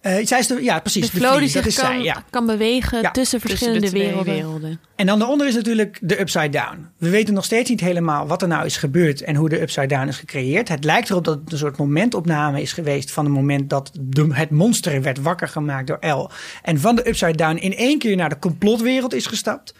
[0.00, 1.10] Eh, zij is de, ja, precies.
[1.10, 2.24] de flow die zich kan, ja.
[2.30, 4.34] kan bewegen Ja, tussen de verschillende werelden.
[4.34, 4.80] werelden.
[4.96, 6.88] En dan daaronder is natuurlijk de upside down.
[6.96, 9.86] We weten nog steeds niet helemaal wat er nou is gebeurd en hoe de upside
[9.86, 10.68] down is gecreëerd.
[10.68, 14.26] Het lijkt erop dat het een soort momentopname is geweest van het moment dat de,
[14.30, 16.30] het monster werd wakker gemaakt door L.
[16.62, 19.74] En van de upside down in één keer naar de complotwereld is gestapt.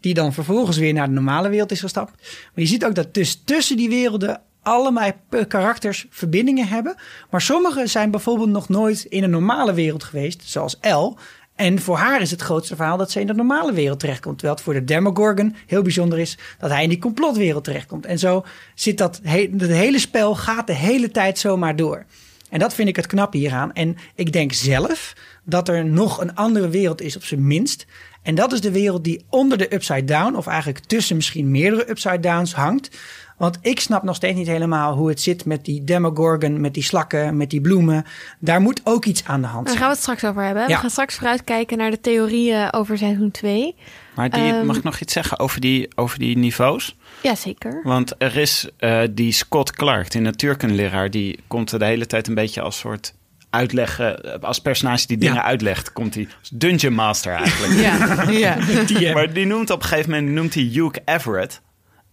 [0.00, 2.10] Die dan vervolgens weer naar de normale wereld is gestapt.
[2.20, 5.10] Maar je ziet ook dat dus tussen die werelden allemaal
[5.48, 6.94] karakters verbindingen hebben.
[7.30, 11.16] Maar sommige zijn bijvoorbeeld nog nooit in een normale wereld geweest, zoals L.
[11.54, 14.38] En voor haar is het grootste verhaal dat ze in de normale wereld terechtkomt.
[14.38, 18.06] Terwijl het voor de Demogorgon heel bijzonder is dat hij in die complotwereld terechtkomt.
[18.06, 22.04] En zo zit dat he het hele spel gaat de hele tijd zomaar door.
[22.50, 23.72] En dat vind ik het knappe hieraan.
[23.72, 25.12] En ik denk zelf
[25.44, 27.86] dat er nog een andere wereld is, op zijn minst.
[28.22, 31.90] En dat is de wereld die onder de upside down, of eigenlijk tussen misschien meerdere
[31.90, 32.90] upside downs hangt.
[33.36, 36.82] Want ik snap nog steeds niet helemaal hoe het zit met die Demogorgon, met die
[36.82, 38.04] slakken, met die bloemen.
[38.38, 39.78] Daar moet ook iets aan de hand Daar zijn.
[39.78, 40.62] gaan we het straks over hebben.
[40.62, 40.68] Ja.
[40.68, 43.74] We gaan straks vooruitkijken naar de theorieën over seizoen 2.
[44.14, 46.96] Maar die, Ehm, mag ik nog iets zeggen over die, over die niveaus?
[47.22, 47.80] Jazeker.
[47.82, 52.26] Want er is eh, die Scott Clark, die natuurkundeleraar, die komt er de hele tijd
[52.28, 53.14] een beetje als soort
[53.50, 55.42] uitleggen, als personage die dingen Ja.
[55.44, 57.72] uitlegt, komt hij als Dungeon Master eigenlijk.
[57.80, 58.56] Ja, ja.
[58.86, 61.60] Die, eh, Maar die noemt op een gegeven moment noemt hij Hugh Everett.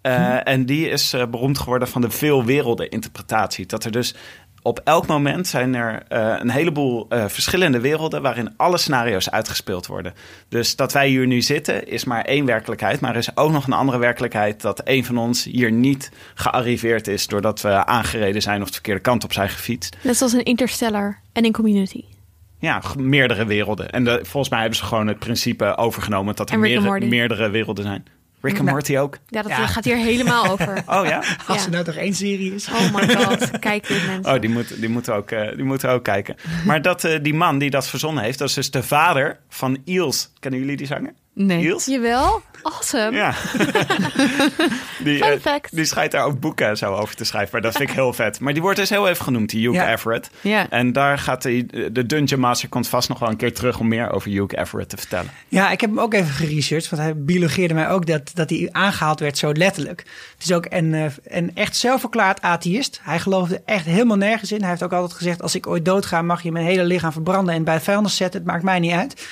[0.02, 3.66] Eh, En die is eh, beroemd geworden van de veel werelden interpretatie.
[3.66, 4.16] Dat er dus
[4.62, 10.14] op elk moment zijn er eh, een heleboel verschillende werelden waarin alle scenario's uitgespeeld worden.
[10.50, 13.68] Dus dat wij hier nu zitten is maar één werkelijkheid, maar er is ook nog
[13.68, 18.62] een andere werkelijkheid dat een van ons hier niet gearriveerd is doordat we aangereden zijn
[18.62, 19.98] of de verkeerde kant op zijn gefietst.
[20.02, 22.04] Net zoals in Interstellar en in Community.
[22.60, 23.92] Ja, meerdere werelden.
[23.92, 28.06] En de, volgens mij hebben ze gewoon het principe overgenomen dat er meerdere werelden zijn.
[28.42, 28.72] Rick and Nou.
[28.72, 29.18] Morty ook.
[29.28, 29.68] Ja, dat Ja.
[29.68, 30.84] gaat hier helemaal over.
[30.88, 31.24] Oh ja?
[31.48, 31.66] Als Ja.
[31.66, 32.68] er nou toch één serie is.
[32.70, 34.34] Oh my god, kijk dit mensen.
[34.34, 36.36] Oh, die, moet, die, moeten ook, eh, die moeten ook kijken.
[36.66, 39.82] Maar dat, eh, die man die dat verzonnen heeft, dat is dus de vader van
[39.86, 40.32] Iels.
[40.40, 41.14] Kennen jullie die zanger?
[41.34, 41.62] Nee.
[41.64, 41.86] Iels?
[41.86, 43.12] Jawel, awesome.
[43.12, 43.34] Ja.
[45.04, 45.76] die, Fun eh, fact.
[45.76, 47.50] die schijnt daar ook boeken zo over te schrijven.
[47.52, 48.40] Maar dat vind ik heel vet.
[48.40, 49.92] Maar die wordt dus heel even genoemd, die Hugh Ja.
[49.92, 50.30] Everett.
[50.42, 50.70] Ja.
[50.70, 53.88] En daar gaat die, de Dungeon Master komt vast nog wel een keer terug om
[53.88, 55.32] meer over Hugh Everett te vertellen.
[55.48, 56.90] Ja, ik heb hem ook even geresearched.
[56.90, 60.00] Want hij biologeerde mij ook dat, dat hij aangehaald werd zo letterlijk.
[60.34, 63.00] Het is ook een, eh, een echt zelfverklaard atheïst.
[63.04, 64.60] Hij geloofde echt helemaal nergens in.
[64.60, 65.42] Hij heeft ook altijd gezegd...
[65.42, 67.56] als ik ooit doodga mag je mijn hele lichaam verbranden...
[67.56, 68.40] en bij het vuilnis zetten.
[68.40, 69.28] Het maakt mij niet uit.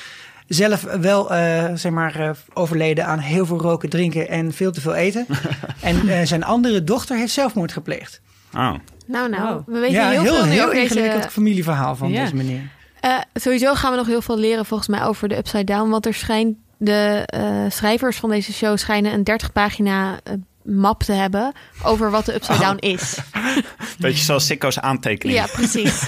[0.49, 4.81] Zelf wel, eh, zeg maar, eh, overleden aan heel veel roken, drinken en veel te
[4.81, 5.25] veel eten.
[5.81, 8.21] en eh, zijn andere dochter heeft zelfmoord gepleegd.
[8.53, 8.73] Oh.
[9.05, 9.61] Nou, nou, Wow.
[9.65, 11.29] we weten ja, heel, heel, veel nu heel over ingewikkeld deze...
[11.29, 12.21] familieverhaal van Ja.
[12.21, 12.61] deze meneer.
[12.99, 15.89] Eh, sowieso gaan we nog heel veel leren volgens mij over de Upside Down.
[15.89, 20.19] Want er schijnt de eh, schrijvers van deze show schijnen een 30 pagina
[20.63, 23.17] map te hebben over wat de Upside Down is.
[23.99, 25.37] Beetje zoals Sikko's aantekening.
[25.37, 26.03] Ja, precies.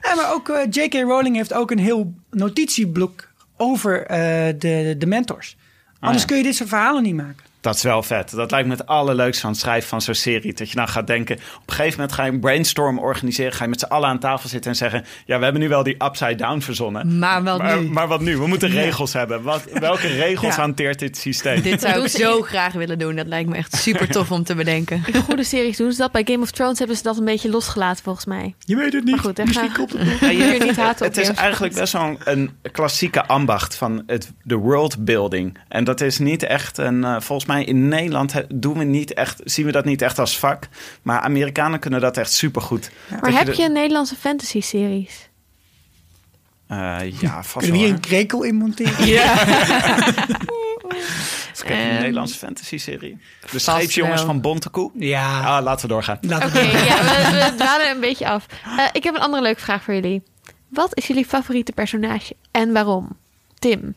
[0.00, 0.94] Ja, maar ook eh, J.K.
[0.94, 4.18] Rowling heeft ook een heel notitieblok over eh,
[4.58, 5.56] de, de mentors.
[6.00, 6.28] Anders ja.
[6.28, 7.44] kun je dit soort verhalen niet maken.
[7.68, 8.30] Dat is wel vet.
[8.30, 10.52] Dat lijkt me het allerleukste van het schrijven van zo'n serie.
[10.54, 13.52] Dat je dan gaat denken, op een gegeven moment ga je een brainstorm organiseren.
[13.52, 15.04] Ga je met z'n allen aan tafel zitten en zeggen...
[15.26, 17.18] ja, we hebben nu wel die upside down verzonnen.
[17.18, 17.88] Maar wat Maar, nu?
[17.90, 18.36] maar wat nu?
[18.36, 19.42] We moeten regels hebben.
[19.42, 20.60] Wat, welke regels Ja.
[20.60, 21.62] hanteert dit systeem?
[21.62, 23.16] Dit zou ik zo graag willen doen.
[23.16, 25.02] Dat lijkt me echt super tof om te bedenken.
[25.12, 26.12] In goede series doen ze dat.
[26.12, 28.54] Bij Game of Thrones hebben ze dat een beetje losgelaten volgens mij.
[28.58, 29.14] Je weet het niet.
[29.14, 30.20] Maar goed, Misschien gaan- komt het nog.
[30.28, 34.02] Ja, je- niet haten op het is eigenlijk best wel een, een klassieke ambacht van
[34.06, 35.58] het, de worldbuilding.
[35.68, 37.04] En dat is niet echt een...
[37.04, 40.38] eh, volgens mij in Nederland doen we niet echt, zien we dat niet echt als
[40.38, 40.68] vak.
[41.02, 42.90] Maar Amerikanen kunnen dat echt supergoed.
[43.20, 45.28] Maar heb je Nederlandse fantasy series?
[47.20, 47.78] ja, vast Kunnen we wel.
[47.78, 49.06] hier een krekel in monteren?
[49.06, 49.36] Ja.
[51.64, 53.18] Een Ehm, Nederlandse fantasy-serie.
[53.50, 54.90] De scheepsjongens van Bontekoe.
[54.94, 56.18] Ja, Ah, laten we doorgaan.
[56.20, 58.46] laten Oké, we ja, we, we dwalen een beetje af.
[58.78, 60.22] Eh, ik heb een andere leuke vraag voor jullie.
[60.68, 63.16] Wat is jullie favoriete personage en waarom?
[63.58, 63.94] Tim.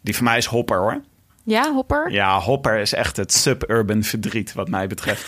[0.00, 1.00] Die van mij is Hopper, hoor.
[1.46, 2.10] Ja, Hopper?
[2.12, 5.24] Ja, Hopper is echt het suburban verdriet, wat mij betreft.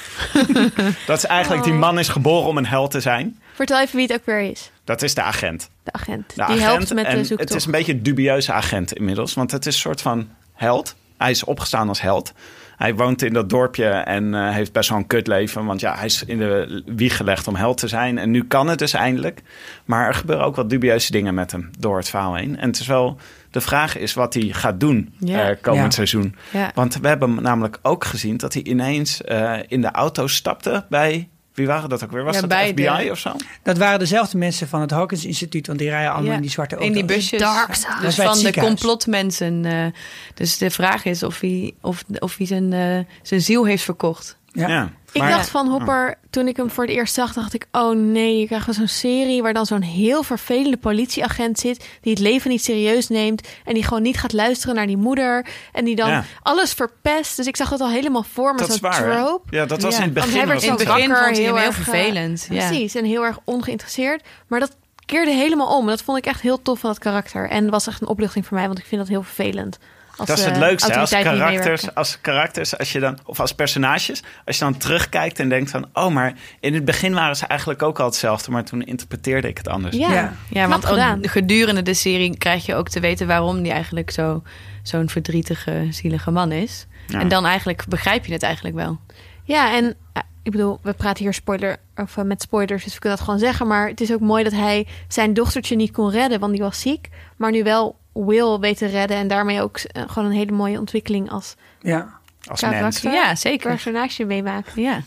[1.07, 1.68] dat is eigenlijk, Oh.
[1.70, 3.38] die man is geboren om een held te zijn.
[3.55, 4.70] Vertel even wie het ook weer is.
[4.85, 5.70] Dat is de agent.
[5.83, 6.29] De agent.
[6.29, 7.55] De Die agent, helpt met en de Het zoektocht.
[7.55, 10.94] is een beetje een dubieuze agent inmiddels, want het is een soort van held.
[11.16, 12.33] Hij is opgestaan als held.
[12.76, 15.64] Hij woont in dat dorpje en eh, heeft best wel een kutleven.
[15.64, 18.18] Want ja, hij is in de wieg gelegd om held te zijn.
[18.18, 19.42] En nu kan het dus eindelijk.
[19.85, 22.59] Maar er gebeuren ook wat dubieuze dingen met hem door het verhaal heen.
[22.59, 23.16] En het is wel...
[23.57, 25.49] De vraag is wat hij gaat doen Ja.
[25.51, 25.90] eh, komend Ja.
[25.90, 26.35] seizoen.
[26.51, 26.71] Ja.
[26.75, 31.29] Want we hebben namelijk ook gezien dat hij ineens eh, in de auto stapte bij...
[31.55, 32.25] Wie waren dat ook weer?
[32.25, 33.33] Was Ja, dat bij de FBI de- of zo?
[33.62, 36.51] Dat waren dezelfde mensen van het Hawkins Instituut, want die rijden allemaal Ja, in die
[36.51, 36.97] zwarte auto's.
[36.97, 37.40] In die busjes.
[37.40, 37.95] Dark side.
[38.01, 39.64] Dus van de complotmensen.
[39.64, 39.87] eh,
[40.35, 44.38] dus de vraag is of hij, of, of hij zijn, eh, zijn ziel heeft verkocht.
[44.53, 44.90] Ja.
[45.16, 47.66] Ik Maar- dacht van Hopper, toen ik hem voor het eerst zag, dacht ik...
[47.72, 51.88] oh nee, je krijgt wel zo'n serie waar dan zo'n heel vervelende politieagent zit...
[52.00, 55.46] die het leven niet serieus neemt en die gewoon niet gaat luisteren naar die moeder...
[55.72, 56.24] en die dan Ja.
[56.42, 57.37] alles verpest.
[57.37, 59.02] Dus ik zag dat al helemaal voor me, Dat is zo'n waar.
[59.02, 59.57] trope.
[59.57, 60.38] Ja, dat was Ja, in het want begin.
[60.38, 62.46] hij werd was In het begin wakker, vond hij hem heel heel erg, eh, vervelend.
[62.50, 62.66] ja.
[62.68, 64.22] Precies, en heel erg ongeïnteresseerd.
[64.46, 64.76] Maar dat
[65.07, 65.87] keerde helemaal om.
[65.87, 67.48] Dat vond ik echt heel tof van dat karakter.
[67.48, 69.79] En was echt een opluchting voor mij, want ik vind dat heel vervelend.
[70.16, 70.94] Als, Dat is het eh, leukste.
[70.94, 75.48] Als karakters, als karakters, als je dan, of als personages, als je dan terugkijkt en
[75.48, 78.83] denkt van, oh, maar in het begin waren ze eigenlijk ook al hetzelfde, maar toen
[78.83, 79.96] interpreteerde ik het anders.
[79.96, 80.68] Ja, Ja.
[80.68, 81.29] Want gedaan.
[81.29, 84.42] gedurende de serie krijg je ook te weten waarom die eigenlijk zo,
[84.83, 86.87] zo'n verdrietige, zielige man is.
[87.07, 87.20] Ja.
[87.20, 88.98] En dan eigenlijk begrijp je het eigenlijk wel.
[89.44, 92.98] Ja, en eh, ik bedoel, we praten hier spoiler, of, eh, met spoilers, dus we
[93.00, 93.66] kunnen dat gewoon zeggen.
[93.66, 96.81] Maar het is ook mooi dat hij zijn dochtertje niet kon redden, want die was
[96.81, 97.09] ziek.
[97.37, 99.16] Maar nu wel Will weet te redden.
[99.16, 102.18] En daarmee ook eh, gewoon een hele mooie ontwikkeling als Ja.
[102.46, 103.00] Als mens.
[103.00, 103.70] Ja, zeker.
[103.70, 104.72] personage meemaakt.
[104.74, 105.02] Ja.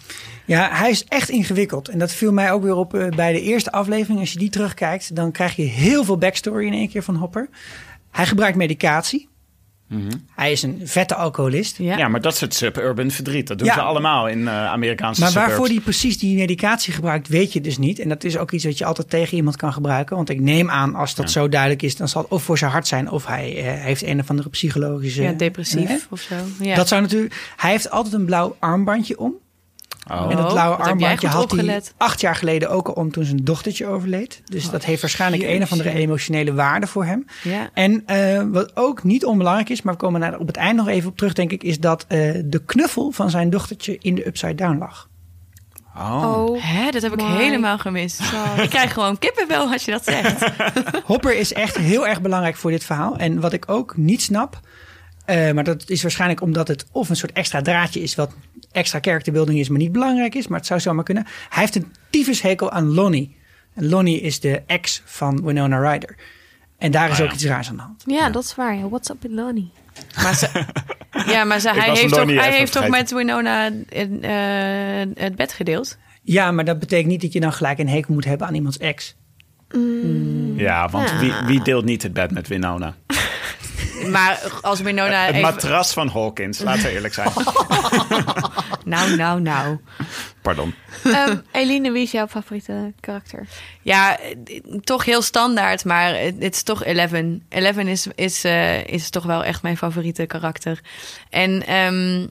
[0.45, 1.89] ja, hij is echt ingewikkeld.
[1.89, 4.19] En dat viel mij ook weer op eh, bij de eerste aflevering.
[4.19, 7.49] Als je die terugkijkt, dan krijg je heel veel backstory in één keer van Hopper.
[8.11, 9.28] Hij gebruikt medicatie.
[9.89, 10.09] Mhm.
[10.35, 11.77] Hij is een vette alcoholist.
[11.77, 11.97] Ja.
[11.97, 12.07] Ja.
[12.07, 13.47] maar dat is het suburban verdriet.
[13.47, 13.73] Dat doen Ja.
[13.73, 15.49] ze allemaal in eh, Amerikaanse Maar suburbs.
[15.49, 17.99] waarvoor hij precies die medicatie gebruikt, weet je dus niet.
[17.99, 20.15] En dat is ook iets wat je altijd tegen iemand kan gebruiken.
[20.15, 22.71] Want ik neem aan, als dat zo duidelijk is, dan zal het of voor zijn
[22.71, 23.09] hart zijn...
[23.11, 25.21] of hij eh, heeft een of andere psychologische...
[25.21, 26.35] Ja, depressief Eh, of zo.
[26.59, 26.75] Ja.
[26.75, 27.53] Dat zou natuurlijk...
[27.57, 29.33] Hij heeft altijd een blauw armbandje om.
[30.11, 30.21] Oh.
[30.29, 33.23] en dat Oh, blauwe jij armbandje had hij acht jaar geleden ook al om toen
[33.25, 34.41] zijn dochtertje overleed.
[34.45, 37.25] Dus dat heeft waarschijnlijk een of andere emotionele waarde voor hem.
[37.43, 37.69] ja.
[37.73, 40.87] En eh, wat ook niet onbelangrijk is, maar we komen daar op het eind nog
[40.87, 44.27] even op terug, denk ik, is dat eh, de knuffel van zijn dochtertje in de
[44.27, 45.07] Upside Down lag.
[45.97, 46.63] Oh.
[46.63, 48.21] Hè, dat heb ik my helemaal gemist.
[48.61, 50.51] Ik krijg gewoon kippenvel als je dat zegt.
[51.05, 53.17] Hopper is echt heel erg belangrijk voor dit verhaal.
[53.17, 54.59] En wat ik ook niet snap,
[55.29, 58.31] eh, maar dat is waarschijnlijk omdat het of een soort extra draadje is, wat
[58.71, 61.25] extra characterbuilding is, maar niet belangrijk is, maar het zou zomaar kunnen.
[61.49, 63.37] Hij heeft een tyfushekel aan Lonnie.
[63.73, 66.15] En Lonnie is de ex van Winona Ryder.
[66.77, 67.33] En daar is Ah, ook ja.
[67.33, 68.03] iets raars aan de hand.
[68.05, 68.75] Ja, dat is waar.
[68.77, 68.89] Ja.
[68.89, 69.71] What's up with Lonnie?
[70.23, 70.65] Maar ze,
[71.33, 75.35] ja, maar ze, hij heeft, toch, Lonnie hij heeft toch met Winona het, eh, het
[75.35, 75.97] bed gedeeld?
[76.23, 78.77] Ja, maar dat betekent niet dat je dan gelijk een hekel moet hebben aan iemands
[78.77, 79.15] ex.
[80.55, 81.19] Ja, want Ja.
[81.19, 82.95] wie, wie deelt niet het bed met Winona?
[84.11, 85.41] Maar als Winona het even...
[85.41, 87.31] matras van Hawkins, laten we eerlijk zijn.
[88.85, 89.77] Nou, nou, nou.
[90.41, 90.73] Pardon.
[91.03, 93.47] Ehm Eline, wie is jouw favoriete karakter?
[93.81, 94.17] Ja,
[94.83, 97.43] toch heel standaard, maar het het is toch Eleven.
[97.49, 100.79] Eleven is, is, eh, is toch wel echt mijn favoriete karakter.
[101.29, 102.27] En ehm,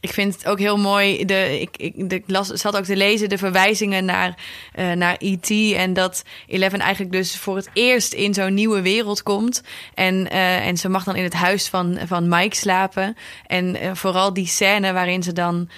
[0.00, 1.24] ik vind het ook heel mooi.
[1.24, 4.34] De, ik, ik, de, las, zat ook te lezen de verwijzingen naar,
[4.72, 5.50] eh, naar E.T.
[5.74, 9.62] En dat Eleven eigenlijk dus voor het eerst in zo'n nieuwe wereld komt.
[9.94, 13.16] En, eh, en ze mag dan in het huis van, van Mike slapen.
[13.46, 15.68] En eh, vooral die scène waarin ze dan,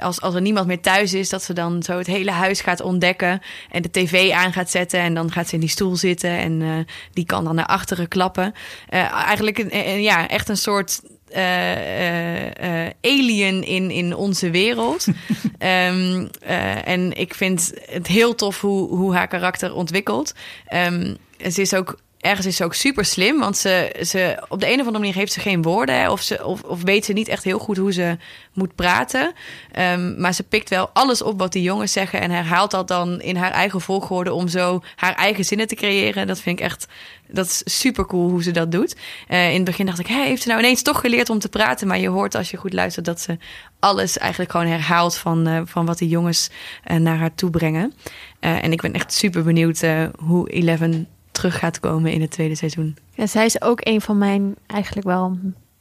[0.00, 2.80] als, als er niemand meer thuis is, dat ze dan zo het hele huis gaat
[2.80, 3.40] ontdekken.
[3.70, 5.00] En de tv aan gaat zetten.
[5.00, 6.30] En dan gaat ze in die stoel zitten.
[6.30, 8.54] En die kan dan naar achteren klappen.
[8.88, 11.00] Eigenlijk een, een- ja, echt een soort
[11.32, 15.06] eh, eh, eh, alien in, in onze wereld.
[15.58, 20.34] Ehm, eh, en ik vind het heel tof hoe, hoe haar karakter ontwikkelt.
[20.66, 21.14] Ehm,
[21.50, 21.98] ze is ook.
[22.20, 25.14] Ergens is ze ook super slim, want ze, ze, op de een of andere manier
[25.14, 26.10] heeft ze geen woorden.
[26.10, 28.16] Of, ze, of, of weet ze niet echt heel goed hoe ze
[28.52, 29.32] moet praten.
[29.72, 32.20] Ehm, maar ze pikt wel alles op wat die jongens zeggen.
[32.20, 36.26] En herhaalt dat dan in haar eigen volgorde om zo haar eigen zinnen te creëren.
[36.26, 36.86] Dat vind ik echt
[37.32, 38.96] dat is super cool hoe ze dat doet.
[39.28, 41.86] Eh, in het begin dacht ik, heeft ze nou ineens toch geleerd om te praten?
[41.86, 43.38] Maar je hoort als je goed luistert dat ze
[43.78, 46.50] alles eigenlijk gewoon herhaalt van, eh, van wat die jongens
[46.84, 47.94] eh, naar haar toe brengen.
[48.40, 49.84] En ik ben echt super benieuwd
[50.18, 52.96] hoe Eleven terug gaat komen in het tweede seizoen.
[53.14, 55.38] Ja, zij is ook een van mijn eigenlijk wel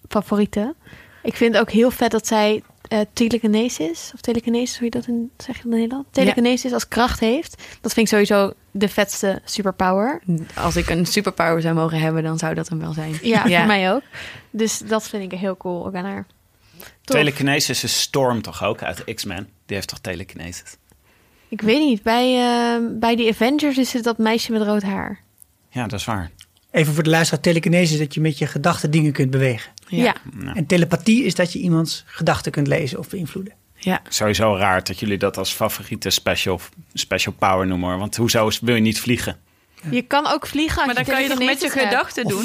[0.08, 0.76] favorieten.
[1.24, 5.08] Ik vind het ook heel vet dat zij eh telekinesis, of telekinesis, hoe je dat
[5.08, 6.06] in, zeg je dat in Nederland?
[6.12, 7.64] Telekinesis als kracht heeft.
[7.82, 10.22] Dat vind ik sowieso de vetste superpower.
[10.56, 13.18] Als ik een superpower zou mogen hebben, dan zou dat hem wel zijn.
[13.22, 14.02] Ja, voor mij ook.
[14.50, 16.26] Dus dat vind ik heel cool ook aan haar.
[17.04, 17.18] Tof.
[17.18, 19.50] Telekinesis is Storm toch ook uit X-Men?
[19.66, 20.78] Die heeft toch telekinesis?
[21.48, 25.20] Ik weet niet, bij, eh, bij die Avengers is het dat meisje met rood haar.
[25.70, 26.32] Ja, dat is waar.
[26.72, 29.72] Even voor de luisteraar, telekinese is dat je met je gedachten dingen kunt bewegen.
[29.88, 30.16] Ja.
[30.44, 30.54] Ja.
[30.54, 33.54] En telepathie is dat je iemands gedachten kunt lezen of beïnvloeden.
[33.76, 34.02] Ja.
[34.10, 36.60] Sowieso raar dat jullie dat als favoriete special,
[36.94, 37.98] special power noemen.
[37.98, 39.38] Want hoezo wil je niet vliegen?
[39.90, 42.44] Je kan ook vliegen als Maar dan kan je toch met je gedachten Of doen?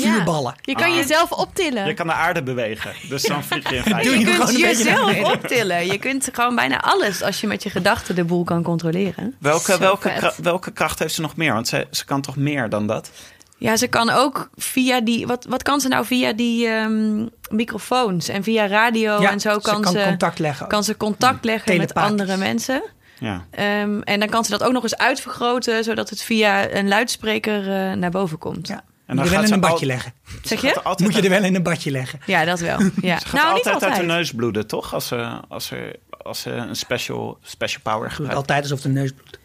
[0.60, 0.94] Je kan Ah.
[0.94, 1.86] jezelf optillen.
[1.86, 2.92] Je kan de aarde bewegen.
[3.08, 4.10] Dus dan vlieg je in feite.
[4.10, 5.86] Je Je kunt jezelf optillen.
[5.86, 9.34] Je kunt gewoon bijna alles als je met je gedachten de boel kan controleren.
[9.40, 11.52] Welke, Zo welke, kra- welke kracht heeft ze nog meer?
[11.52, 13.10] Want ze, ze kan toch meer dan dat?
[13.58, 15.26] Ja, ze kan ook via die.
[15.26, 19.52] Wat, wat kan ze nou via die ehm, microfoons en via radio Ja, en zo
[19.52, 20.66] ze kan, kan ze, contact leggen.
[20.68, 22.10] kan ze contact leggen met Telepathisch.
[22.20, 22.82] andere mensen.
[23.24, 23.44] Ja.
[23.50, 27.60] Ehm, en dan kan ze dat ook nog eens uitvergroten, zodat het via een luidspreker
[27.60, 28.68] eh, naar boven komt.
[28.68, 28.84] Ja.
[29.06, 30.12] En Moet je dan er wel gaat in een al- badje leggen.
[30.42, 30.82] Zeg Gaat je?
[30.82, 32.20] altijd Moet je er wel in een badje leggen.
[32.26, 32.78] Ja, dat wel.
[33.00, 33.18] Ja.
[33.18, 34.06] Ze gaat Nou, niet altijd, uit de altijd.
[34.06, 34.94] neus bloeden, toch?
[34.94, 38.36] Als ze, als ze, als ze een special, special power gebruikt.
[38.36, 39.38] altijd alsof de neus bloedt.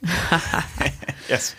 [1.28, 1.54] Yes.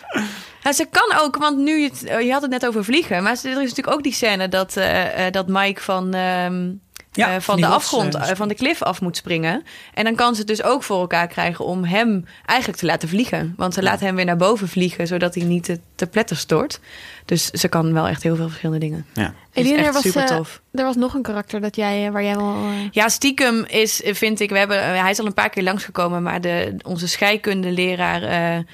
[0.62, 3.32] Ja, ze kan ook, want nu je, het, je had het net over vliegen, maar
[3.32, 6.70] er is natuurlijk ook die scène dat, eh, eh, dat Mike van, ehm,
[7.14, 9.62] Ja, eh, van de afgrond, eh, eh, van de klif af moet springen.
[9.94, 13.08] En dan kan ze het dus ook voor elkaar krijgen om hem eigenlijk te laten
[13.08, 13.54] vliegen.
[13.56, 16.80] Want ze laat hem weer naar boven vliegen, zodat hij niet te, te pletter stort.
[17.24, 19.06] Dus ze kan wel echt heel veel verschillende dingen.
[19.12, 19.34] Ja.
[19.52, 20.60] Dus Eline, echt er was, super eh, tof.
[20.72, 22.54] er was nog een karakter dat jij, eh, waar jij wel...
[22.54, 25.62] eh, Ja, stiekem is, vind ik, we hebben, eh, hij is al een paar keer
[25.62, 28.64] langsgekomen, maar de, onze scheikundeleraar eh, eh,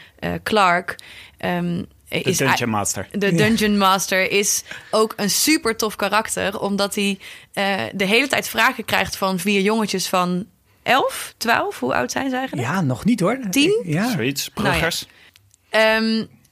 [0.43, 0.97] Clark
[1.39, 3.09] ehm, De is Dungeon Master.
[3.11, 6.61] de Dungeon Master is ook een super tof karakter.
[6.61, 7.19] Omdat hij
[7.53, 10.47] eh, de hele tijd vragen krijgt van vier jongetjes van
[10.83, 11.79] 11, 12.
[11.79, 12.69] Hoe oud zijn ze eigenlijk?
[12.69, 13.39] Ja, nog niet hoor.
[13.51, 13.83] Tien?
[13.85, 14.11] Ja.
[14.11, 14.51] Zoiets.
[14.55, 14.73] Nou ja.
[14.73, 15.07] Bruggers.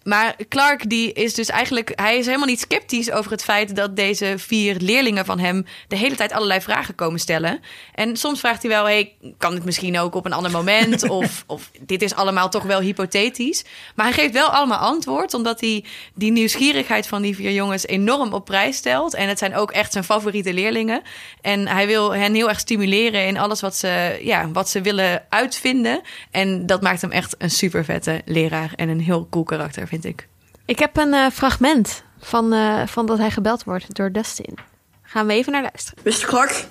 [0.06, 1.92] Maar Clark die is dus eigenlijk...
[1.94, 3.76] Hij is helemaal niet sceptisch over het feit...
[3.76, 5.66] dat deze vier leerlingen van hem...
[5.88, 7.60] de hele tijd allerlei vragen komen stellen.
[7.94, 8.84] En soms vraagt hij wel...
[8.84, 11.08] Hey, kan het misschien ook op een ander moment?
[11.10, 13.64] of, of dit is allemaal toch wel hypothetisch.
[13.94, 15.34] Maar hij geeft wel allemaal antwoord...
[15.34, 17.86] omdat hij die nieuwsgierigheid van die vier jongens...
[17.86, 19.14] enorm op prijs stelt.
[19.14, 21.02] En het zijn ook echt zijn favoriete leerlingen.
[21.40, 23.26] En hij wil hen heel erg stimuleren...
[23.26, 26.00] in alles wat ze, ja, wat ze willen uitvinden.
[26.30, 28.72] En dat maakt hem echt een super vette leraar...
[28.76, 30.28] en een heel cool karakter, vind ik.
[30.64, 34.58] Ik heb een eh, fragment van, eh, van dat hij gebeld wordt door Dustin.
[35.02, 36.02] Gaan we even naar luisteren.
[36.04, 36.26] Mr.
[36.26, 36.64] Clark,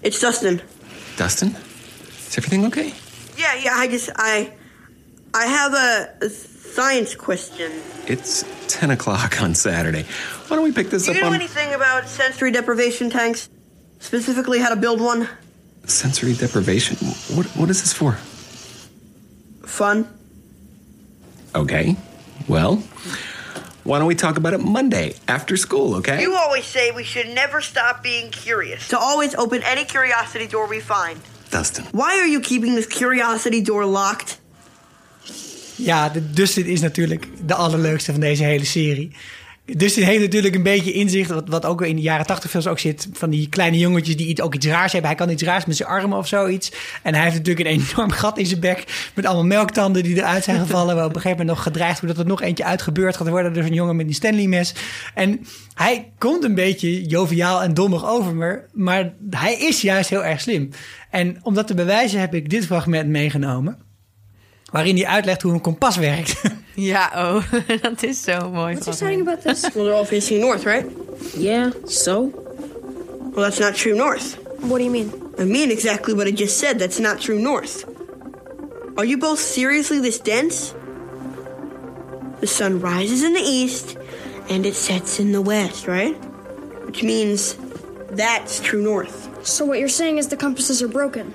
[0.00, 0.60] it's Dustin.
[1.16, 1.56] Dustin?
[2.28, 2.92] Is everything okay?
[3.34, 4.50] Yeah, yeah, I just I
[5.34, 6.28] I have a, a
[6.74, 7.70] science question.
[8.04, 10.04] It's 10 o'clock on Saturday.
[10.46, 13.48] Why don't we pick this Do up you know on anything about sensory deprivation tanks?
[13.98, 15.28] Specifically how to build one?
[15.86, 16.96] sensory deprivation?
[17.36, 18.12] What, what is this for?
[19.64, 20.06] Fun.
[21.54, 21.96] Okay.
[22.48, 22.82] Well,
[23.82, 26.20] why don't we talk about it Monday after school, okay?
[26.20, 28.88] You always say we should never stop being curious.
[28.88, 31.20] To always open any curiosity door we find.
[31.50, 31.84] Dustin.
[31.92, 34.38] Why are you keeping this curiosity door locked?
[35.76, 39.10] Ja, de Dustin is natuurlijk de allerleukste van deze hele serie.
[39.74, 42.66] Dus die heeft natuurlijk een beetje inzicht, wat, wat ook in de jaren tachtig films
[42.66, 45.10] ook zit, van die kleine jongetjes die iets- ook iets raars hebben.
[45.10, 46.72] Hij kan iets raars met zijn armen of zoiets.
[47.02, 50.44] En hij heeft natuurlijk een enorm gat in zijn bek met allemaal melktanden die eruit
[50.44, 50.94] zijn gevallen.
[50.94, 53.52] Waar op een gegeven moment nog gedreigd wordt dat er nog eentje uitgebeurd gaat worden
[53.52, 54.74] door zo'n jongen met die Stanley mes.
[55.14, 60.24] En hij komt een beetje joviaal en dommig over, maar, maar hij is juist heel
[60.24, 60.70] erg slim.
[61.10, 63.78] En om dat te bewijzen heb ik dit fragment meegenomen.
[64.70, 66.40] Waarin hij uitlegt hoe een kompas werkt.
[66.76, 67.42] Ja, oh,
[67.82, 68.74] dat is zo mooi.
[68.74, 69.62] What's exciting about this?
[69.74, 70.84] Well, they're all facing north, right?
[71.34, 72.30] yeah, so?
[73.34, 74.36] Well, that's not true north.
[74.60, 75.10] What do you mean?
[75.38, 76.78] I mean exactly what I just said.
[76.78, 77.84] That's not true north.
[78.98, 80.74] Are you both seriously this dense?
[82.40, 83.96] The sun rises in the east
[84.50, 86.14] and it sets in the west, right?
[86.86, 87.56] Which means
[88.10, 89.46] that's true north.
[89.46, 91.32] So what you're saying is the compasses are broken.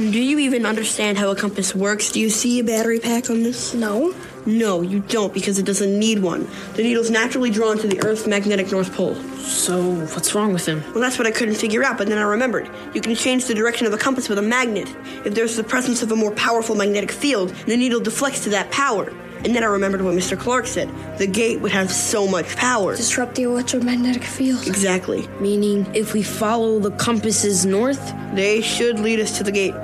[0.00, 2.10] Do you even understand how a compass works?
[2.10, 3.74] Do you see a battery pack on this?
[3.74, 4.14] No.
[4.46, 6.48] No, you don't because it doesn't need one.
[6.74, 9.14] The needle's naturally drawn to the Earth's magnetic North Pole.
[9.40, 10.82] So what's wrong with him?
[10.92, 12.70] Well, that's what I couldn't figure out, but then I remembered.
[12.94, 14.88] You can change the direction of a compass with a magnet.
[15.26, 18.70] If there's the presence of a more powerful magnetic field, the needle deflects to that
[18.70, 19.12] power.
[19.44, 20.38] And then I remembered what Mr.
[20.38, 20.88] Clark said.
[21.18, 22.96] The gate would have so much power.
[22.96, 24.66] Disrupt the electromagnetic field.
[24.66, 25.28] Exactly.
[25.40, 29.74] Meaning, if we follow the compasses north, They should lead us to the gate.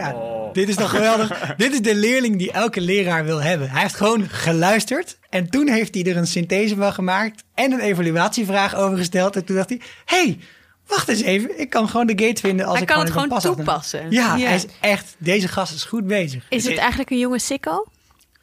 [0.00, 0.14] Ja,
[0.52, 1.28] Dit is toch geweldig?
[1.56, 3.70] dit is de leerling die elke leraar wil hebben.
[3.70, 5.18] Hij heeft gewoon geluisterd.
[5.30, 7.44] En toen heeft hij er een synthese van gemaakt.
[7.54, 9.36] En een evaluatievraag over gesteld.
[9.36, 10.38] En toen dacht hij: hey,
[10.86, 11.60] wacht eens even.
[11.60, 13.54] Ik kan gewoon de gate vinden als Hij ik kan gewoon het gewoon afneem.
[13.54, 14.10] toepassen.
[14.10, 14.46] Ja, Ja.
[14.46, 15.14] hij is echt.
[15.18, 16.44] Deze gast is goed bezig.
[16.48, 17.86] Is het eigenlijk een jonge sicko?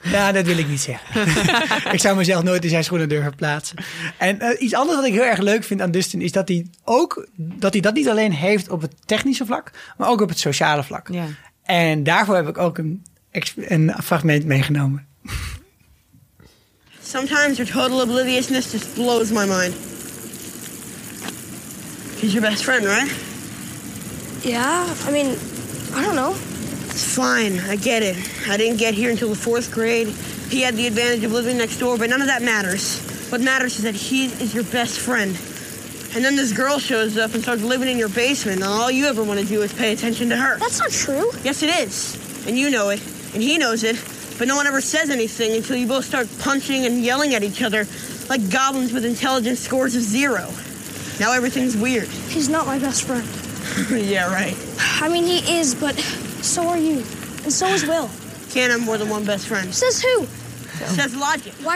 [0.01, 1.21] Ja, dat wil ik niet zeggen.
[1.93, 3.77] ik zou mezelf nooit in zijn schoenen durven plaatsen.
[4.17, 6.65] En eh, iets anders wat ik heel erg leuk vind aan Dustin is dat hij
[6.83, 10.39] ook dat hij dat niet alleen heeft op het technische vlak, maar ook op het
[10.39, 11.07] sociale vlak.
[11.11, 11.25] Ja.
[11.67, 13.05] En daarvoor heb ik ook een,
[13.55, 15.05] een fragment meegenomen.
[17.01, 19.73] Sometimes your total obliviousness just blows my mind.
[22.19, 23.11] He's your best friend, right?
[24.43, 25.37] yeah, I mean,
[25.93, 26.31] I don't know.
[26.89, 27.59] It's fine.
[27.59, 28.17] I get it.
[28.47, 30.07] I didn't get here until the fourth grade.
[30.49, 32.99] He had the advantage of living next door, but none of that matters.
[33.29, 35.37] What matters is that he is your best friend.
[36.15, 39.05] And then this girl shows up and starts living in your basement, and all you
[39.05, 40.57] ever want to do is pay attention to her.
[40.57, 41.31] That's not true.
[41.43, 42.47] Yes, it is.
[42.47, 43.01] And you know it.
[43.33, 43.97] And he knows it.
[44.37, 47.61] But no one ever says anything until you both start punching and yelling at each
[47.61, 47.85] other
[48.29, 50.47] like goblins with intelligence scores of zero.
[51.19, 52.07] Now everything's weird.
[52.07, 53.27] He's not my best friend.
[54.07, 54.55] yeah, right.
[55.01, 56.97] I mean, he is, but so are you.
[57.43, 58.09] And so is Will.
[58.51, 59.73] Can't have more than one best friend.
[59.73, 60.27] Says who?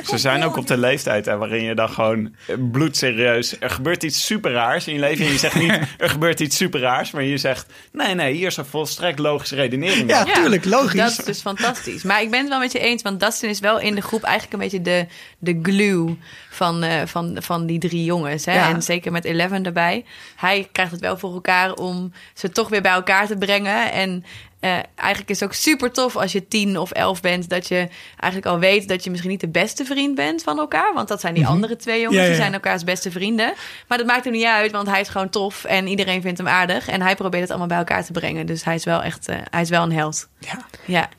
[0.06, 3.56] Ze zijn ook op de leeftijd hè, waarin je dan gewoon eh, bloedserieus...
[3.60, 5.26] Er gebeurt iets super raars in je leven.
[5.26, 7.12] En je zegt niet, er gebeurt iets super raars.
[7.12, 10.10] Maar je zegt, nee, nee, hier is een volstrekt logische redenering.
[10.10, 11.00] Ja, Ja, tuurlijk, logisch.
[11.00, 12.04] Dat is dus fantastisch.
[12.04, 14.24] Maar ik ben het wel met je eens, want Dustin is wel in de groep
[14.24, 15.08] eigenlijk een beetje de,
[15.40, 16.18] de glue
[16.50, 18.46] van, eh, van, van die drie jongens.
[18.46, 18.54] Hè?
[18.54, 18.70] Ja.
[18.70, 20.06] En zeker met Eleven erbij.
[20.36, 23.92] Hij krijgt het wel voor elkaar om ze toch weer bij elkaar te brengen.
[23.92, 24.26] En
[24.62, 27.88] eh, eigenlijk is het ook super tof als je tien of elf bent, dat je
[28.20, 30.94] eigenlijk al weet dat je misschien niet de beste vriend bent van elkaar.
[30.94, 32.22] Want dat zijn die andere twee jongens, Mhm.
[32.22, 32.42] Ja, die ja.
[32.42, 33.54] zijn elkaars beste vrienden.
[33.88, 36.48] Maar dat maakt er niet uit, want hij is gewoon tof en iedereen vindt hem
[36.48, 36.88] aardig.
[36.88, 38.46] En hij probeert het allemaal bij elkaar te brengen.
[38.46, 40.28] Dus hij is wel echt, eh, hij is wel een held.
[40.40, 40.66] Ja.
[40.86, 41.10] Ja.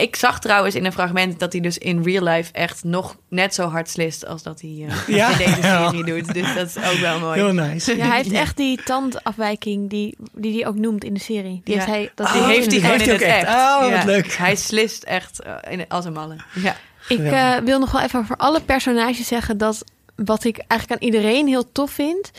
[0.00, 3.54] Ik zag trouwens in een fragment dat hij dus in real life echt nog net
[3.54, 5.30] zo hard slist als dat hij eh, Ja.
[5.30, 5.88] in deze Ja.
[5.88, 6.34] serie doet.
[6.34, 7.40] Dus dat is ook wel mooi.
[7.40, 7.96] Heel nice.
[7.96, 11.60] Ja, hij heeft echt die tandafwijking die die hij ook noemt in de serie.
[11.64, 11.80] Die Ja.
[11.80, 13.46] heeft hij, dat Die Oh, heeft hij die gewoon in hij het echt.
[13.46, 13.54] echt.
[13.54, 14.04] Oh, wat Ja.
[14.04, 14.32] leuk.
[14.32, 16.36] Hij slist echt eh, in, als een malle.
[16.54, 16.76] Ja.
[17.08, 19.84] Ik eh, wil nog wel even voor alle personages zeggen dat
[20.16, 22.30] wat ik eigenlijk aan iedereen heel tof vind,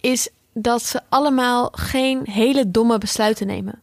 [0.00, 3.80] is dat ze allemaal geen hele domme besluiten nemen.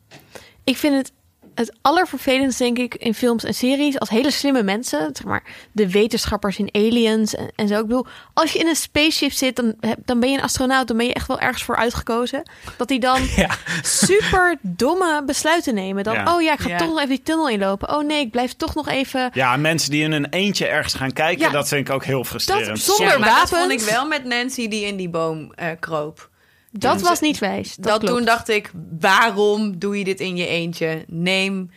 [0.63, 1.11] Ik vind het
[1.55, 5.89] het allervervelendste, denk ik, in films en series, als hele slimme mensen, zeg maar de
[5.91, 7.75] wetenschappers in Aliens en, en zo.
[7.79, 10.97] Ik bedoel, als je in een spaceship zit, dan, dan ben je een astronaut, dan
[10.97, 12.49] ben je echt wel ergens voor uitgekozen.
[12.77, 13.49] Dat die dan Ja.
[13.81, 16.03] super domme besluiten nemen.
[16.03, 16.35] Dan, Ja.
[16.35, 16.77] oh ja, ik ga Ja.
[16.77, 17.89] toch nog even die tunnel inlopen.
[17.95, 19.29] Oh nee, ik blijf toch nog even.
[19.33, 21.51] Ja, mensen die in een eentje ergens gaan kijken, Ja.
[21.51, 22.79] dat vind ik ook heel frustrerend.
[22.79, 26.29] zonder- Ja, maar dat vond ik wel met Nancy die in die boom eh, kroop.
[26.77, 27.75] Dat was niet wijs.
[27.75, 31.03] Dat, toen dacht ik, waarom doe je dit in je eentje?
[31.07, 31.71] Neem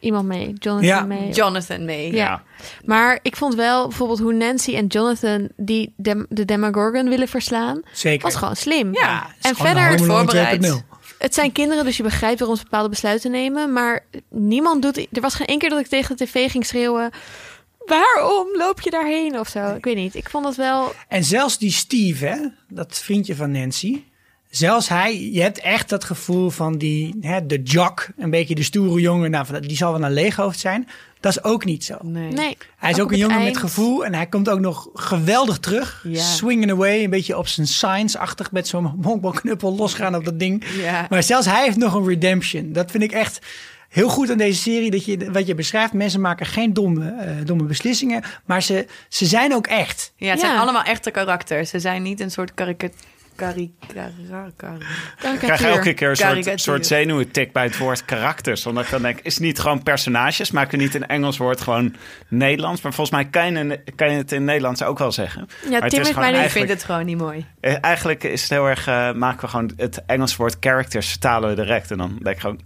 [0.00, 1.00] iemand mee, Jonathan Ja.
[1.04, 1.30] mee.
[1.32, 2.06] Jonathan mee.
[2.12, 2.16] Ja.
[2.16, 2.42] Ja.
[2.84, 7.80] Maar ik vond wel bijvoorbeeld hoe Nancy en Jonathan die Dem- de Demogorgon willen verslaan,
[7.92, 8.22] Zeker.
[8.22, 8.94] was gewoon slim.
[8.94, 10.62] Ja, en verder, voorbereid.
[10.66, 10.82] 2.0.
[11.18, 13.72] het zijn kinderen, dus je begrijpt waarom ze bepaalde besluiten nemen.
[13.72, 15.06] Maar niemand doet.
[15.12, 17.10] Er was geen één keer dat ik tegen de tv ging schreeuwen.
[17.88, 19.74] Waarom loop je daarheen of zo?
[19.74, 20.14] Ik weet niet.
[20.14, 20.92] Ik vond dat wel.
[21.08, 22.36] En zelfs die Steve, hè,
[22.68, 24.02] dat vriendje van Nancy,
[24.50, 28.62] zelfs hij, je hebt echt dat gevoel van die, hè, de jock, een beetje de
[28.62, 29.30] stoere jongen.
[29.30, 30.88] Nou, die zal wel een leeghoofd zijn.
[31.20, 31.96] Dat is ook niet zo.
[32.02, 32.32] Nee.
[32.32, 32.56] Nee.
[32.76, 33.48] Hij is ook, een het jongen eind.
[33.52, 36.04] met gevoel en hij komt ook nog geweldig terug.
[36.08, 36.22] Ja.
[36.22, 40.64] Swinging away, een beetje op zijn science-achtig met zo'n honkbalknuppel losgaan op dat ding.
[40.82, 41.06] Ja.
[41.10, 42.72] Maar zelfs hij heeft nog een redemption.
[42.72, 43.38] Dat vind ik echt
[43.88, 44.90] heel goed aan deze serie.
[44.90, 48.22] Dat je, wat je beschrijft, mensen maken geen domme, eh, domme beslissingen.
[48.44, 50.12] Maar ze, ze zijn ook echt.
[50.16, 50.46] Ja, het Ja.
[50.46, 51.70] zijn allemaal echte karakters.
[51.70, 53.06] Ze zijn niet een soort karikatuur.
[53.36, 54.12] Kari, kari,
[54.56, 54.84] kari.
[55.32, 58.66] Ik krijg elke keer een soort, soort zenuwentik bij het woord karakters.
[58.66, 60.50] Omdat ik dan denk, is het niet gewoon personages?
[60.50, 61.94] Maken we niet een Engels woord gewoon
[62.28, 62.80] Nederlands?
[62.82, 65.48] Maar volgens mij kan je, kan je het in Nederlands ook wel zeggen.
[65.62, 67.46] Ja, Maar het Tim is mij Ik vind het gewoon niet mooi.
[67.60, 71.48] eh, eigenlijk is het heel erg, eh, maken we gewoon het Engels woord characters, vertalen
[71.48, 71.90] we direct.
[71.90, 72.60] En dan denk ik gewoon,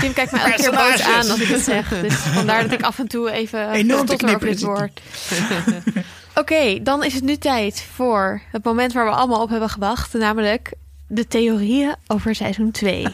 [0.00, 1.88] Tim kijkt me elke keer boos aan als ik het zeg.
[2.00, 5.00] Dus vandaar dat ik af en toe even Enorm te stotter over dit woord.
[6.34, 10.12] Oké, dan is het nu tijd voor het moment waar we allemaal op hebben gewacht.
[10.12, 10.72] Namelijk
[11.06, 13.06] de theorieën over seizoen 2.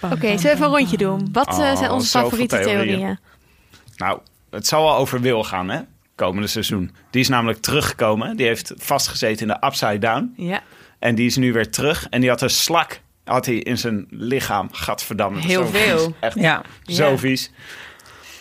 [0.00, 1.28] Oké, zullen we even een rondje doen?
[1.32, 2.86] Wat eh, Oh, zijn onze favoriete theorieën.
[2.86, 3.18] theorieën?
[3.96, 4.18] nou,
[4.50, 5.80] het zal wel over Wil gaan, hè?
[6.14, 6.94] Komende seizoen.
[7.10, 8.36] Die is namelijk teruggekomen.
[8.36, 10.32] Die heeft vastgezeten in de Upside Down.
[10.36, 10.62] Ja,
[10.98, 12.06] En die is nu weer terug.
[12.10, 14.68] En die had een slak had hij in zijn lichaam.
[14.72, 15.40] Gadverdamme.
[15.40, 15.98] Heel zo veel.
[15.98, 16.14] vies.
[16.20, 16.62] Echt Ja.
[16.86, 17.18] zo Ja.
[17.18, 17.50] vies.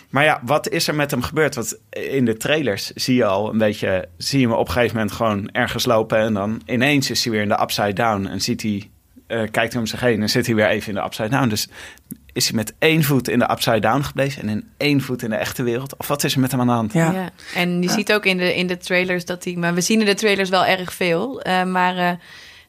[0.09, 1.55] Maar ja, wat is er met hem gebeurd?
[1.55, 4.09] Want in de trailers zie je al een beetje...
[4.17, 6.17] zie je hem op een gegeven moment gewoon ergens lopen...
[6.17, 8.25] en dan ineens is hij weer in de upside down...
[8.25, 8.89] en ziet hij,
[9.27, 11.47] eh, kijkt hij om zich heen en zit hij weer even in de upside down.
[11.47, 11.67] Dus
[12.33, 14.41] is hij met één voet in de upside down gebleven...
[14.41, 15.97] en in één voet in de echte wereld?
[15.97, 16.93] Of wat is er met hem aan de hand?
[16.93, 17.11] Ja.
[17.11, 17.29] ja.
[17.55, 19.53] En je ziet ook in de, in de trailers dat hij...
[19.55, 21.41] Maar we zien in de trailers wel erg veel.
[21.41, 22.11] eh, maar eh,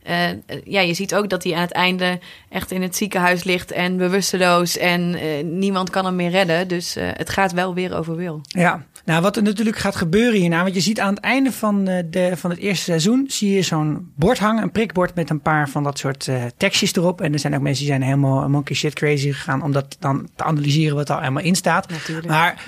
[0.05, 0.29] eh,
[0.65, 3.73] ja, je ziet ook dat hij aan het einde echt in het ziekenhuis ligt...
[3.73, 6.69] en bewusteloos en eh, niemand kan hem meer redden.
[6.69, 8.41] Dus eh, het gaat wel weer over Will.
[8.43, 11.85] Ja, nou wat er natuurlijk gaat gebeuren hierna, want je ziet aan het einde van,
[11.85, 15.69] de, van het eerste seizoen, zie je zo'n bord hangen, een prikbord met een paar
[15.69, 17.21] van dat soort tekstjes erop.
[17.21, 20.29] En er zijn ook mensen die zijn helemaal monkey shit crazy gegaan om dat dan
[20.37, 21.91] te analyseren wat er allemaal in staat.
[21.91, 22.27] Natuurlijk.
[22.27, 22.65] Maar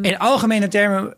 [0.00, 1.14] in algemene termen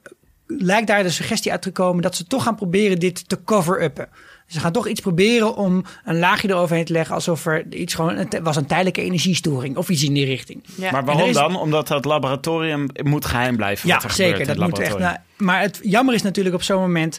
[0.47, 4.09] lijkt daar de suggestie uit te komen dat ze toch gaan proberen dit te cover-uppen.
[4.53, 8.17] Ze gaan toch iets proberen om een laagje eroverheen te leggen alsof er iets gewoon,
[8.17, 10.63] het was een tijdelijke energiestoring of iets in die richting.
[10.75, 10.91] Ja.
[10.91, 11.57] Maar waarom is- dan?
[11.57, 13.89] Omdat dat laboratorium moet geheim blijven.
[13.89, 14.31] Ja, wat er zeker.
[14.37, 14.99] gebeurt in Dat het moet echt.
[14.99, 17.19] nou, maar het jammer is natuurlijk op zo'n moment.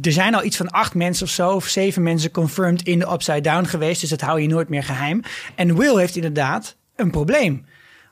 [0.00, 3.12] Er zijn al iets van acht mensen of zo, of zeven mensen confirmed in de
[3.12, 4.00] Upside Down geweest.
[4.00, 5.22] Dus dat hou je nooit meer geheim.
[5.54, 7.64] En Will heeft inderdaad een probleem.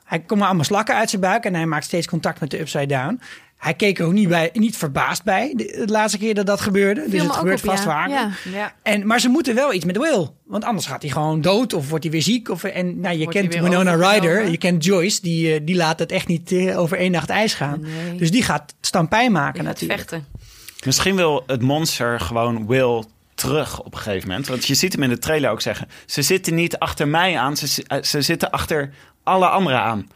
[0.03, 2.85] Hij komt allemaal slakken uit zijn buik en hij maakt steeds contact met de Upside
[2.85, 3.19] Down.
[3.59, 6.61] Hij keek er ook niet, bij, niet verbaasd bij de, de laatste keer dat dat
[6.61, 7.01] gebeurde.
[7.01, 7.89] Viel dus het gebeurt op, vast ja.
[7.89, 8.09] waar.
[8.09, 8.29] Ja.
[8.51, 8.73] Ja.
[8.83, 10.27] En, maar ze moeten wel iets met Will.
[10.45, 12.49] Want anders gaat hij gewoon dood of wordt hij weer ziek.
[12.49, 14.11] Of, en nou, je Wordt kent Winona.
[14.11, 15.21] Ryder, je kent Joyce.
[15.21, 17.81] Die, eh, die laat het echt niet eh, over één nacht ijs gaan.
[17.81, 18.17] Nee.
[18.17, 19.99] Dus die gaat stampijn maken Die gaat natuurlijk.
[19.99, 20.25] vechten.
[20.85, 23.03] Misschien wil het monster gewoon Will
[23.35, 24.47] terug op een gegeven moment.
[24.47, 25.87] Want je ziet hem in de trailer ook zeggen...
[26.05, 28.93] ze zitten niet achter mij aan, ze, zi- eh, ze zitten achter
[29.23, 30.07] alle anderen aan.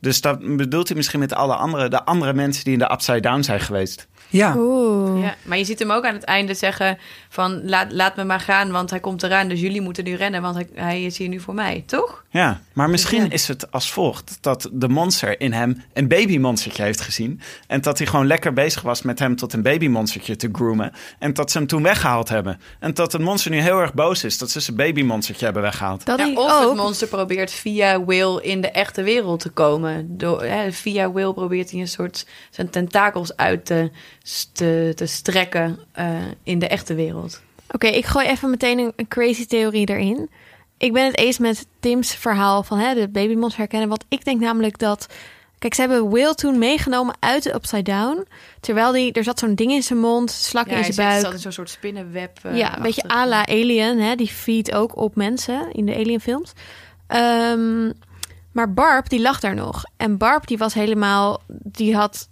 [0.00, 1.88] Dus dat bedoelt hij misschien met alle andere...
[1.88, 4.08] de andere mensen die in de Upside Down zijn geweest.
[4.30, 4.54] Ja.
[4.56, 5.22] Oeh.
[5.22, 8.40] Ja, maar je ziet hem ook aan het einde zeggen van laat, laat me maar
[8.40, 9.48] gaan, want hij komt eraan.
[9.48, 12.24] Dus jullie moeten nu rennen, want hij, hij is hier nu voor mij, toch?
[12.30, 13.30] Ja, maar misschien Ja.
[13.30, 14.38] is het als volgt...
[14.40, 17.40] dat de monster in hem een babymonstertje heeft gezien...
[17.66, 20.92] en dat hij gewoon lekker bezig was met hem tot een babymonstertje te groomen...
[21.18, 22.60] en dat ze hem toen weggehaald hebben.
[22.78, 24.38] En dat het monster nu heel erg boos is...
[24.38, 26.04] dat ze zijn babymonstertje hebben weggehaald.
[26.06, 26.68] Dat Ja, of ook.
[26.68, 30.16] het monster probeert via Will in de echte wereld te komen.
[30.18, 33.90] Door, hè, via Will probeert hij een soort zijn tentakels uit te,
[34.52, 37.40] te, te strekken eh, in de echte wereld.
[37.70, 40.30] Oké, ik gooi even meteen een, een crazy theorie erin.
[40.78, 43.88] Ik ben het eens met Tim's verhaal van hè, de babymonster herkennen.
[43.88, 45.06] Want ik denk namelijk dat...
[45.58, 48.26] Kijk, ze hebben Will toen meegenomen uit de Upside Down.
[48.60, 51.20] Terwijl die, er zat zo'n ding in zijn mond, slak Ja, in zijn buik.
[51.24, 52.38] zat in zo'n soort spinnenweb.
[52.42, 53.98] eh, ja, een beetje à la Alien.
[54.00, 54.14] Hè?
[54.14, 56.52] Die feed ook op mensen in de Alien films.
[57.06, 57.92] Ehm,
[58.52, 59.84] maar Barb, die lag daar nog.
[59.96, 61.40] En Barb, die was helemaal...
[61.48, 62.28] Die had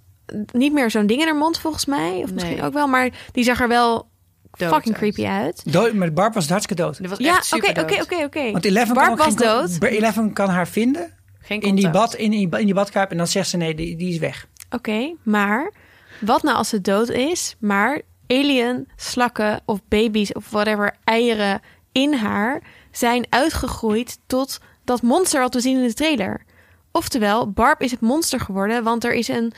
[0.52, 2.20] niet meer zo'n ding in haar mond, volgens mij.
[2.24, 2.64] Of misschien Nee.
[2.64, 2.86] ook wel.
[2.86, 4.08] Maar die zag er wel
[4.50, 5.02] Dood fucking uit.
[5.02, 5.72] creepy uit.
[5.72, 6.98] Dood, met Barb was hartstikke dood.
[7.08, 8.50] Was Ja, echt oké, oké, oké, oké.
[8.52, 9.76] Want Eleven Barb kan was geen- dood.
[9.76, 13.10] Oké, Eleven kan haar vinden Geen in die, bad, in, die, in die badkuip.
[13.10, 14.46] En dan zegt ze nee, die, die is weg.
[15.22, 15.72] maar
[16.20, 21.60] wat nou als ze dood is, maar alien, slakken of baby's of whatever, eieren
[21.92, 26.42] in haar zijn uitgegroeid tot dat monster wat we zien in de trailer.
[26.92, 29.52] Oftewel, Barb is het monster geworden, want er is een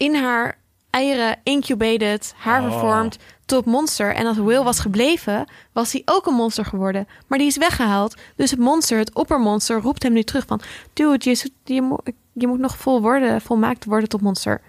[0.00, 0.58] in haar
[0.90, 2.70] eieren incubated, haar Oh.
[2.70, 4.14] vervormd tot monster.
[4.14, 7.08] En als Will was gebleven, was hij ook een monster geworden.
[7.26, 8.14] Maar die is weggehaald.
[8.36, 10.60] Dus het monster, het oppermonster, roept hem nu terug van...
[10.92, 12.00] Dude, je, je, moet,
[12.32, 14.60] je moet nog vol worden, volmaakt worden tot monster.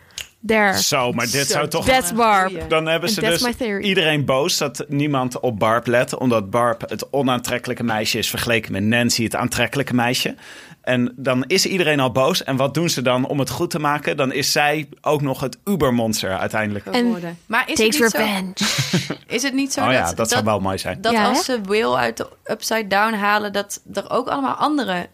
[0.46, 0.82] There.
[0.82, 1.86] Zo, maar dit Zo, zou toch...
[1.86, 2.70] That's Barb.
[2.70, 3.46] Dan hebben ze dus
[3.80, 6.18] iedereen boos dat niemand op Barb let.
[6.18, 10.36] Omdat Barb het onaantrekkelijke meisje is vergeleken met Nancy, het aantrekkelijke meisje.
[10.82, 12.44] En dan is iedereen al boos.
[12.44, 14.18] En wat doen ze dan om het goed te maken?
[14.18, 16.86] Dan is zij ook nog het ubermonster uiteindelijk.
[16.86, 17.38] En geworden.
[17.46, 18.18] Maar is Takes het niet zo?
[18.18, 19.20] revenge.
[19.36, 21.02] Is het niet zo oh dat, ja, dat, zou wel mooi zijn.
[21.02, 21.44] dat Ja, als hè?
[21.54, 25.10] ze Will uit de Upside Down halen, dat er ook allemaal andere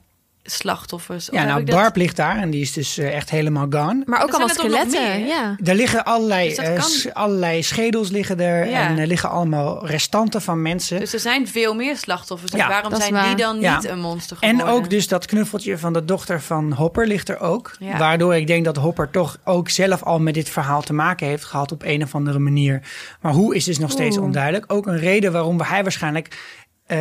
[0.52, 1.30] slachtoffers.
[1.30, 4.02] Of Ja, nou, dat- Barb ligt daar en die is dus eh, echt helemaal gone.
[4.06, 5.26] Maar ook allemaal skeletten.
[5.26, 5.56] Ja.
[5.64, 8.88] Er liggen allerlei, Dus eh, allerlei schedels liggen er Ja.
[8.90, 11.00] en er liggen allemaal restanten van mensen.
[11.00, 12.52] Dus er zijn veel meer slachtoffers.
[12.52, 13.76] Dus Ja, waarom zijn die dan Ja.
[13.76, 14.74] niet een monster En geworden?
[14.76, 17.76] ook dus dat knuffeltje van de dochter van Hopper ligt er ook.
[17.80, 17.98] Ja.
[17.98, 21.46] Waardoor ik denk dat Hopper toch ook zelf al met dit verhaal te maken heeft
[21.46, 22.82] gehad op een of andere manier.
[23.22, 24.74] Maar hoe is dus nog steeds onduidelijk.
[24.74, 27.00] Ook een reden waarom hij waarschijnlijk eh,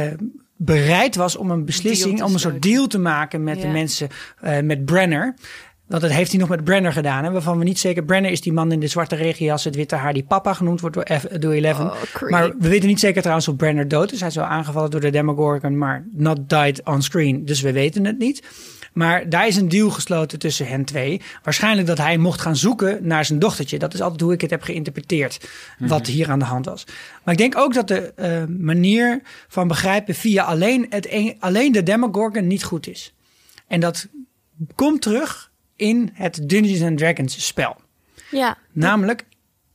[0.56, 4.08] bereid was om een beslissing, om een soort deal te maken met de mensen,
[4.40, 5.34] eh, met Brenner.
[5.86, 7.24] Want dat heeft hij nog met Brenner gedaan.
[7.24, 8.04] Hè, waarvan we niet zeker.
[8.04, 10.96] Brenner is die man in de zwarte regenjas, het witte haar, die papa genoemd wordt
[10.96, 11.84] door, F, door Eleven.
[11.84, 14.20] Oh, maar we weten niet zeker trouwens of Brenner dood is.
[14.20, 17.44] Hij is wel aangevallen door de Demogorgon, maar not died on screen.
[17.44, 18.42] Dus we weten het niet.
[18.96, 21.20] Maar daar is een deal gesloten tussen hen twee.
[21.42, 23.78] Waarschijnlijk dat hij mocht gaan zoeken naar zijn dochtertje.
[23.78, 25.48] Dat is altijd hoe ik het heb geïnterpreteerd.
[25.78, 26.84] Wat hier aan de hand was.
[27.24, 31.72] Maar ik denk ook dat de eh, manier van begrijpen via alleen, het een- alleen
[31.72, 33.14] de Demogorgon niet goed is.
[33.66, 34.06] En dat
[34.74, 37.76] komt terug in het Dungeons and Dragons spel.
[38.30, 38.58] Ja.
[38.72, 39.24] Namelijk,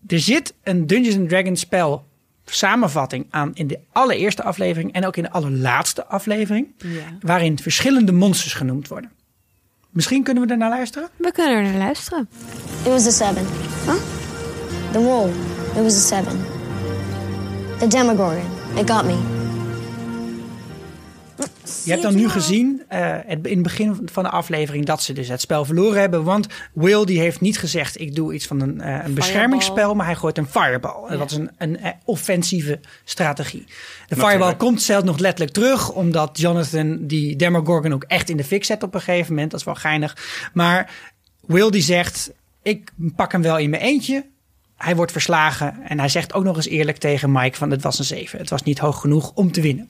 [0.08, 2.06] er zit een Dungeons and Dragons spel
[2.54, 6.90] samenvatting aan in de allereerste aflevering en ook in de allerlaatste aflevering, Ja.
[7.22, 9.12] waarin verschillende monsters genoemd worden.
[9.90, 11.10] Misschien kunnen we er naar luisteren?
[11.16, 12.30] We kunnen er naar luisteren.
[12.84, 13.46] It was a seven.
[13.86, 13.94] Huh?
[14.92, 15.28] The wool.
[15.76, 16.40] It was a seven.
[17.80, 18.46] The Demogorgon.
[18.76, 19.41] It got me.
[21.84, 25.14] Je hebt dan nu gezien eh, het, in het begin van de aflevering dat ze
[25.14, 26.24] dus het spel verloren hebben.
[26.24, 30.06] Want Will die heeft niet gezegd ik doe iets van een, eh, een beschermingsspel, maar
[30.06, 31.08] hij gooit een fireball.
[31.08, 33.66] En Dat is een, een eh, offensieve strategie.
[34.08, 38.44] De fireball komt zelfs nog letterlijk terug, omdat Jonathan die Demogorgon ook echt in de
[38.44, 39.52] fik zet op een gegeven moment.
[39.52, 40.18] Dat is wel geinig.
[40.54, 40.92] Maar
[41.46, 42.32] Will die zegt
[42.62, 44.26] ik pak hem wel in mijn eentje.
[44.78, 48.00] Hij wordt verslagen en hij zegt ook nog eens eerlijk tegen Mike van het was
[48.00, 48.40] een 7.
[48.40, 49.90] Het was niet hoog genoeg om te winnen.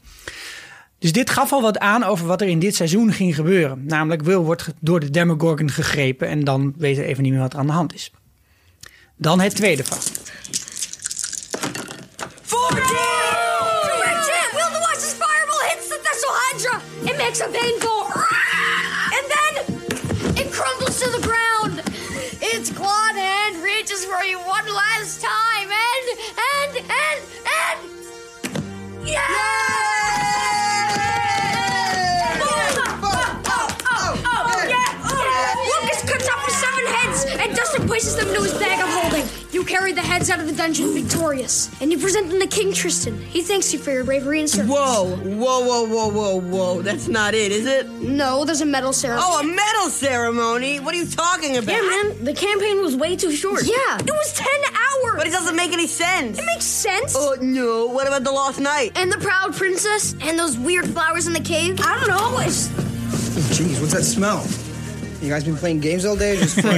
[1.01, 3.83] Dus dit gaf al wat aan over wat er in dit seizoen ging gebeuren.
[3.85, 7.53] Namelijk Will wordt door de Demogorgon gegrepen en dan weten we even niet meer wat
[7.53, 8.11] er aan de hand is.
[9.15, 10.01] Dan het tweede vak.
[17.03, 18.03] It makes a vein go.
[19.17, 19.53] And then
[20.37, 21.79] it crumbles to the ground.
[22.53, 24.90] Its clawed hand reaches for you one last
[38.03, 39.27] and Dustin places them into his bag of holding.
[39.51, 42.73] You carry the heads out of the dungeon victorious, and you present them to King
[42.73, 43.19] Tristan.
[43.21, 44.71] He thanks you for your bravery and service.
[44.71, 46.81] Whoa, whoa, whoa, whoa, whoa, whoa.
[46.81, 47.87] That's not it, is it?
[47.87, 49.27] No, there's a medal ceremony.
[49.29, 50.79] Oh, a medal ceremony?
[50.79, 51.73] What are you talking about?
[51.73, 52.23] yeah, man.
[52.23, 53.63] The campaign was way too short.
[53.65, 55.17] Yeah, it was ten hours.
[55.17, 56.39] But it doesn't make any sense.
[56.39, 57.15] It makes sense.
[57.15, 57.87] Oh, no.
[57.87, 58.91] What about the lost night?
[58.95, 61.79] and the proud princess and those weird flowers in the cave.
[61.81, 62.39] I don't know.
[62.39, 62.67] It's
[63.57, 64.45] Jeez, what's that smell?
[65.21, 66.69] You guys been playing games all day just no,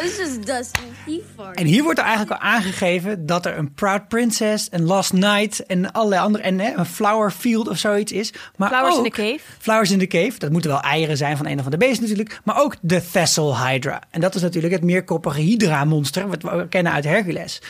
[0.00, 0.76] it's just.
[1.06, 1.58] He farted.
[1.58, 5.66] En hier wordt er eigenlijk al aangegeven dat er een Proud Princess, een Last Night
[5.66, 8.32] en allerlei andere, en hè, een Flower Field of zoiets is.
[8.56, 9.38] Maar Flowers in the Cave.
[9.58, 12.40] Flowers in the Cave, dat moeten wel eieren zijn van een of andere beesten natuurlijk.
[12.44, 14.02] Maar ook de Thessal Hydra.
[14.10, 17.62] En dat is natuurlijk het meerkoppige Hydra-monster, wat we kennen uit Hercules.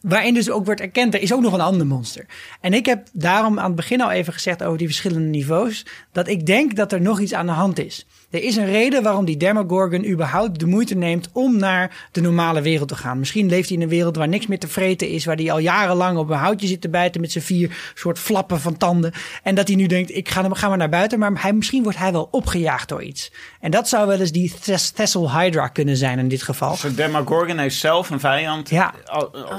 [0.00, 2.26] Waarin dus ook wordt erkend, er is ook nog een ander monster.
[2.60, 6.28] En ik heb daarom aan het begin al even gezegd over die verschillende niveaus, dat
[6.28, 8.06] ik denk dat er nog iets aan de hand is.
[8.32, 12.62] Er is een reden waarom die Demogorgon überhaupt de moeite neemt om naar de normale
[12.62, 13.18] wereld te gaan.
[13.18, 15.58] Misschien leeft hij in een wereld waar niks meer te vreten is, waar hij al
[15.58, 19.12] jarenlang op een houtje zit te bijten met zijn vier soort flappen van tanden.
[19.42, 21.98] En dat hij nu denkt, ik ga, ga maar naar buiten, maar hij, misschien wordt
[21.98, 23.32] hij wel opgejaagd door iets.
[23.60, 26.76] En dat zou wel eens die Thess- Thessal Hydra kunnen zijn in dit geval.
[26.76, 28.70] Zo Demogorgon heeft zelf een vijand.
[28.70, 28.94] Ja.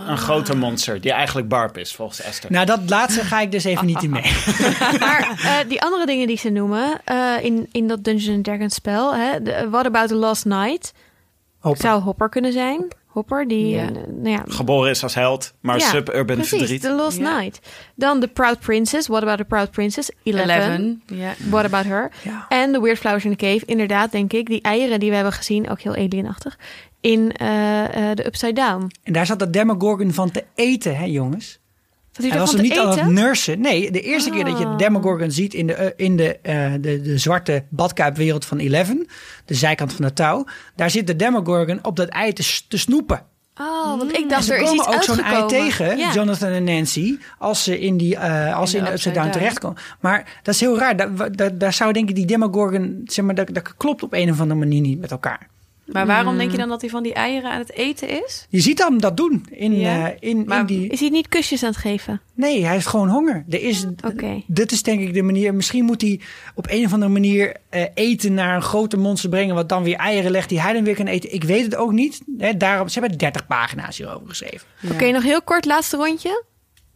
[0.07, 1.01] Een groter monster.
[1.01, 2.51] Die eigenlijk Barb is, volgens Esther.
[2.51, 4.21] Nou, dat laatste ga ik dus even niet in mee.
[4.99, 9.16] Maar eh, die andere dingen die ze noemen eh, in, in dat Dungeons and Spel,
[9.16, 10.93] hè, de, What About the Last Night,
[11.59, 11.82] Hopper.
[11.82, 12.88] zou Hopper kunnen zijn.
[13.07, 13.82] Hopper, die, Ja.
[13.88, 16.82] eh, nou ja, Geboren is als held, maar ja, suburban precies, verdriet.
[16.82, 17.38] The Lost Ja.
[17.39, 17.59] Night.
[17.95, 20.09] Dan The Proud Princess, What About the Proud Princess?
[20.24, 21.03] Eleven.
[21.49, 22.11] What About Her?
[22.24, 22.45] Ja.
[22.49, 23.61] En The Weird Flowers in the Cave.
[23.66, 24.47] Inderdaad, denk ik.
[24.47, 26.57] Die eieren die we hebben gezien, ook heel alienachtig,
[27.01, 28.91] in eh, eh, de Upside Down.
[29.03, 31.59] En daar zat de Demogorgon van te eten, hè jongens.
[32.14, 33.03] Dat hij Hij was hem niet aan eten?
[33.03, 33.59] het nursen.
[33.61, 34.78] Nee, de eerste keer dat je de Ah.
[34.78, 39.07] Demogorgon ziet in de, eh, in de, eh, de, de zwarte badkuipwereld van Eleven,
[39.45, 40.45] de zijkant van het touw,
[40.76, 43.26] daar zit de Demogorgon op dat ei te, te snoepen.
[43.59, 46.14] Oh, want ik En dacht ze er is iets komen ook zo'n ei tegen, Ja.
[46.14, 49.78] Jonathan en Nancy, als ze in, die, eh, als ze in de Upside Down terechtkomen.
[49.99, 50.95] Maar dat is heel raar.
[50.97, 54.32] Daar, daar, daar zou denk ik die Demogorgon, zeg maar, dat, dat klopt op een
[54.32, 55.47] of andere manier niet met elkaar.
[55.86, 58.45] Maar waarom denk je dan dat hij van die eieren aan het eten is?
[58.49, 60.09] Je ziet hem dat doen in, Ja.
[60.11, 60.88] eh, in, Maar in die...
[60.88, 62.21] Is hij niet kusjes aan het geven?
[62.34, 63.45] Nee, hij heeft gewoon honger.
[63.49, 64.43] Er is, Oké.
[64.47, 65.53] Dit is denk ik de manier.
[65.53, 66.19] Misschien moet hij
[66.55, 69.55] op een of andere manier eh, eten naar een grote monster brengen.
[69.55, 71.34] Wat dan weer eieren legt die hij dan weer kan eten.
[71.34, 72.21] Ik weet het ook niet.
[72.38, 74.67] Hè, daarom, ze hebben 30 pagina's hierover geschreven.
[74.91, 76.43] Oké, nog heel kort, laatste rondje.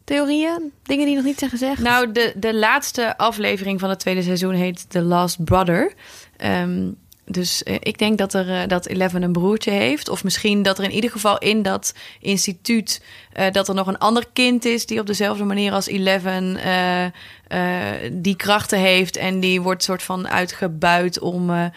[0.03, 0.71] Theorieën?
[0.83, 1.81] Dingen die nog niet zijn gezegd?
[1.81, 5.93] Nou, de, de laatste aflevering van het tweede seizoen heet The Last Brother.
[6.38, 6.89] Ehm,
[7.30, 10.09] dus eh, ik denk dat, er, eh, dat Eleven een broertje heeft.
[10.09, 13.01] Of misschien dat er in ieder geval in dat instituut...
[13.34, 16.57] eh, dat er nog een ander kind is die op dezelfde manier als Eleven...
[18.11, 21.71] die krachten heeft en die wordt soort van uitgebuit om...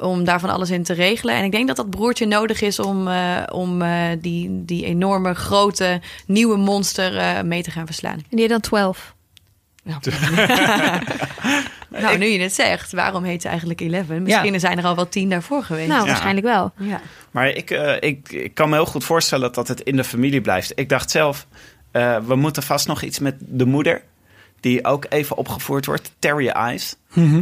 [0.00, 1.34] om daar van alles in te regelen.
[1.34, 3.08] En ik denk dat dat broertje nodig is om,
[3.52, 3.82] om
[4.20, 8.24] die, die enorme grote nieuwe monster mee te gaan verslaan.
[8.30, 9.13] En die dan 12.
[12.00, 14.22] Nou, nu je het zegt, waarom heet ze eigenlijk Eleven?
[14.22, 15.88] Misschien zijn er al wel tien daarvoor geweest.
[15.88, 16.06] Nou, Ja.
[16.06, 16.72] waarschijnlijk wel.
[16.78, 17.00] ja.
[17.30, 20.40] Maar ik, eh, ik, ik kan me heel goed voorstellen dat het in de familie
[20.40, 20.72] blijft.
[20.74, 21.46] Ik dacht zelf,
[21.90, 24.02] eh, we moeten vast nog iets met de moeder.
[24.64, 26.12] Die ook even opgevoerd wordt.
[26.18, 26.96] Terry Eyes.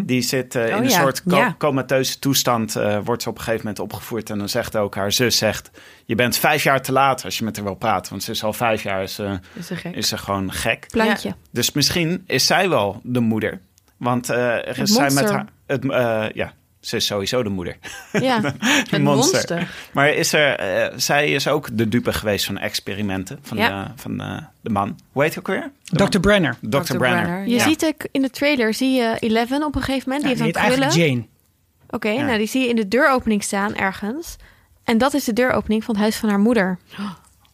[0.05, 1.55] Die zit eh, in Oh een ja, soort co- ja.
[1.59, 2.77] comateuze toestand.
[2.77, 4.31] eh, wordt ze op een gegeven moment opgevoerd.
[4.31, 5.70] En dan zegt ook haar zus: zegt,
[6.05, 8.11] Je bent vijf jaar te laat als je met haar wil praten.
[8.11, 9.95] Want ze is al vijf jaar is, eh, Is ze gek?
[9.95, 10.87] is ze gewoon gek.
[10.91, 11.35] Plantje.
[11.51, 13.61] Dus misschien is zij wel de moeder.
[13.97, 15.47] Want eh, er is zij met haar.
[15.66, 16.53] Het, eh, ja,
[16.83, 17.76] ze is sowieso de moeder.
[18.12, 18.55] Ja.
[18.91, 19.70] Een monster.
[19.93, 23.83] Maar is er, eh, zij is ook de dupe geweest van experimenten van, Ja.
[23.85, 24.99] de, van de, de man.
[25.12, 25.70] Hoe heet hij ook weer?
[26.09, 26.18] Dr.
[26.18, 26.57] Brenner.
[26.61, 26.68] Dr.
[26.68, 26.97] Dr.
[26.97, 26.99] Brenner.
[27.22, 27.47] Brenner.
[27.49, 27.62] Je Ja.
[27.62, 30.22] ziet ook in de trailer, zie je Eleven op een gegeven moment.
[30.22, 31.24] Ja, Die die heet heeft eigenlijk
[31.91, 32.20] Oké, Jane.
[32.20, 32.26] Ja.
[32.26, 34.37] nou die zie je in de deuropening staan ergens.
[34.85, 36.78] En dat is de deuropening van het huis van haar moeder.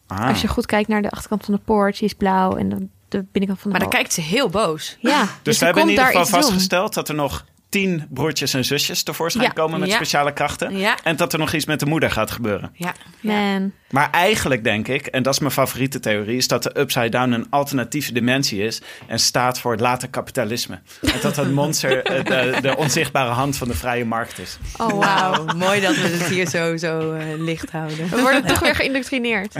[0.07, 0.27] Ah.
[0.27, 2.87] Als je goed kijkt naar de achterkant van de poort, die is blauw en de,
[3.07, 4.97] de binnenkant van de Maar dan kijkt ze heel boos.
[4.99, 8.07] Ja, Dus ze we hebben in komt ieder daar geval vastgesteld dat er nog tien
[8.09, 9.51] broertjes en zusjes tevoorschijn Ja.
[9.51, 9.95] komen met Ja.
[9.95, 10.77] speciale krachten.
[10.77, 10.97] Ja.
[11.03, 12.71] En dat er nog iets met de moeder gaat gebeuren.
[12.73, 12.93] Ja.
[13.21, 13.71] Man.
[13.89, 17.31] Maar eigenlijk denk ik, en dat is mijn favoriete theorie, is dat de Upside Down
[17.31, 20.79] een alternatieve dimensie is en staat voor het late kapitalisme.
[21.01, 24.57] En dat het monster eh, de, de onzichtbare hand van de vrije markt is.
[24.77, 24.99] Oh, wauw.
[24.99, 28.09] Wauw, mooi dat we het hier zo, zo eh, licht houden.
[28.09, 29.55] We worden toch weer geïndoctrineerd.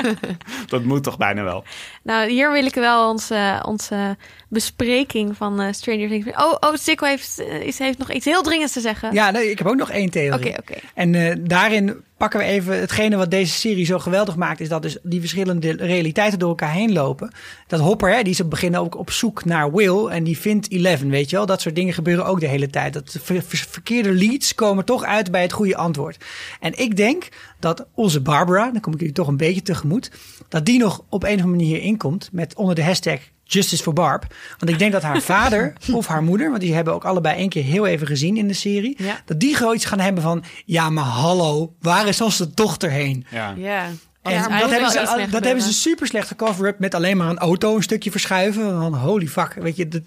[0.66, 1.64] Dat moet toch bijna wel.
[2.02, 4.16] Nou, hier wil ik wel onze, onze
[4.52, 6.26] bespreking van eh, Stranger Things.
[6.26, 9.12] Oh, oh Sikko heeft, eh, is, heeft nog iets heel dringends te zeggen.
[9.12, 10.48] Ja, nee, ik heb ook nog één theorie.
[10.48, 10.74] Oké, oké.
[10.94, 14.82] En eh, daarin pakken we even hetgene wat deze serie zo geweldig maakt, is dat
[14.82, 17.32] dus die verschillende realiteiten door elkaar heen lopen.
[17.66, 20.38] Dat Hopper, hè, die is op het begin ook op zoek naar Will en die
[20.38, 21.46] vindt Eleven, weet je wel.
[21.46, 22.92] Dat soort dingen gebeuren ook de hele tijd.
[22.92, 26.24] Dat ver- ver- verkeerde leads komen toch uit bij het goede antwoord.
[26.60, 27.28] En ik denk
[27.60, 30.10] dat onze Barbara, dan kom ik jullie toch een beetje tegemoet,
[30.48, 33.18] dat die nog op een of andere manier inkomt met onder de hashtag
[33.52, 34.24] Justice for Barb.
[34.58, 37.48] Want ik denk dat haar vader of haar moeder, want die hebben ook allebei één
[37.48, 39.20] keer heel even gezien in de serie, Ja.
[39.24, 43.26] dat die gewoon iets gaan hebben van, ja maar hallo, waar is onze dochter heen?
[43.30, 43.54] Ja.
[43.56, 43.86] Ja.
[44.22, 47.38] En Ja, dat, hebben ze, dat hebben ze super slecht gecover-up met alleen maar een
[47.38, 48.78] auto een stukje verschuiven.
[48.80, 50.02] Want holy fuck, weet je,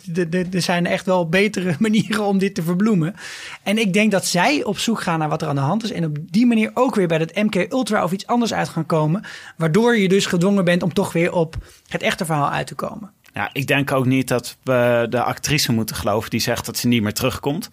[0.52, 3.16] er zijn echt wel betere manieren om dit te verbloemen.
[3.64, 5.91] En ik denk dat zij op zoek gaan naar wat er aan de hand is.
[5.91, 8.86] En op die manier ook weer bij dat MK Ultra of iets anders uit gaan
[8.86, 9.24] komen.
[9.58, 11.56] Waardoor je dus gedwongen bent om toch weer op
[11.88, 13.12] het echte verhaal uit te komen.
[13.36, 16.88] Ja, ik denk ook niet dat we de actrice moeten geloven die zegt dat ze
[16.88, 17.70] niet meer terugkomt.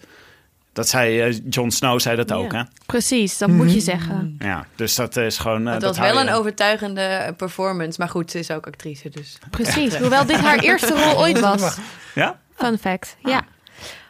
[0.73, 2.61] Dat zei eh, Jon Snow zei dat ook, hè?
[2.85, 4.35] Precies, dat moet je zeggen.
[4.39, 5.67] Ja, dus dat is gewoon.
[5.67, 7.99] eh, Het was wel je- een overtuigende performance.
[7.99, 9.37] Maar goed, ze is ook actrice, dus...
[9.49, 11.77] Precies, hoewel dit haar eerste rol ooit was.
[12.15, 12.39] Ja?
[12.55, 13.41] Fun fact, ja.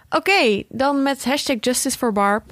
[0.09, 2.43] Oké, dan met hashtag Justice for Barb.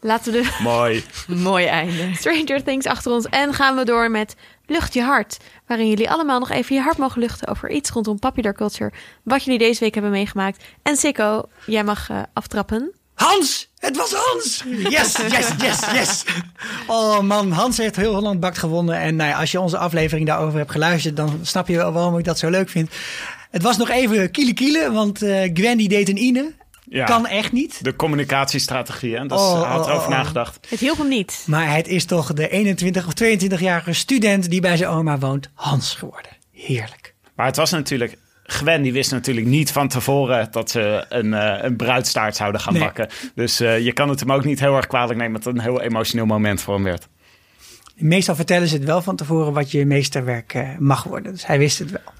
[0.00, 1.04] Laten we de Mooi.
[1.26, 2.14] Mooi einde.
[2.14, 4.34] Stranger Things achter ons en gaan we door met
[4.72, 5.36] Lucht je hart.
[5.66, 8.92] Waarin jullie allemaal nog even je hart mogen luchten over iets rondom popular culture.
[9.22, 10.64] Wat jullie deze week hebben meegemaakt.
[10.82, 12.92] En Sikko, jij mag eh, aftrappen.
[13.14, 13.70] Hans!
[13.78, 14.64] Het was Hans!
[14.66, 16.24] Yes, yes, yes, yes!
[16.86, 18.96] Oh man, Hans heeft heel Holland Bakt gewonnen.
[18.96, 21.16] En nou ja, als je onze aflevering daarover hebt geluisterd...
[21.16, 22.90] dan snap je wel waarom ik dat zo leuk vind.
[23.50, 26.52] Het was nog even kiele kiele, want eh Gwen deed een Ine.
[26.92, 27.04] Ja.
[27.04, 27.84] Kan echt niet.
[27.84, 29.26] De communicatiestrategie, hè?
[29.26, 30.16] Dat is, Oh, had oh, erover oh.
[30.16, 30.66] nagedacht.
[30.68, 31.44] Het hielp hem niet.
[31.46, 35.94] Maar het is toch de 21 of 22-jarige student die bij zijn oma woont, Hans
[35.94, 36.30] geworden.
[36.52, 37.14] Heerlijk.
[37.36, 38.16] Maar het was natuurlijk.
[38.42, 42.72] Gwen die wist natuurlijk niet van tevoren dat ze een, eh, een bruidstaart zouden gaan
[42.72, 42.82] Nee.
[42.82, 43.08] bakken.
[43.34, 45.60] Dus eh, je kan het hem ook niet heel erg kwalijk nemen dat het een
[45.62, 47.08] heel emotioneel moment voor hem werd.
[47.94, 51.32] Meestal vertellen ze het wel van tevoren wat je meesterwerk eh, mag worden.
[51.32, 52.12] Dus hij wist het wel.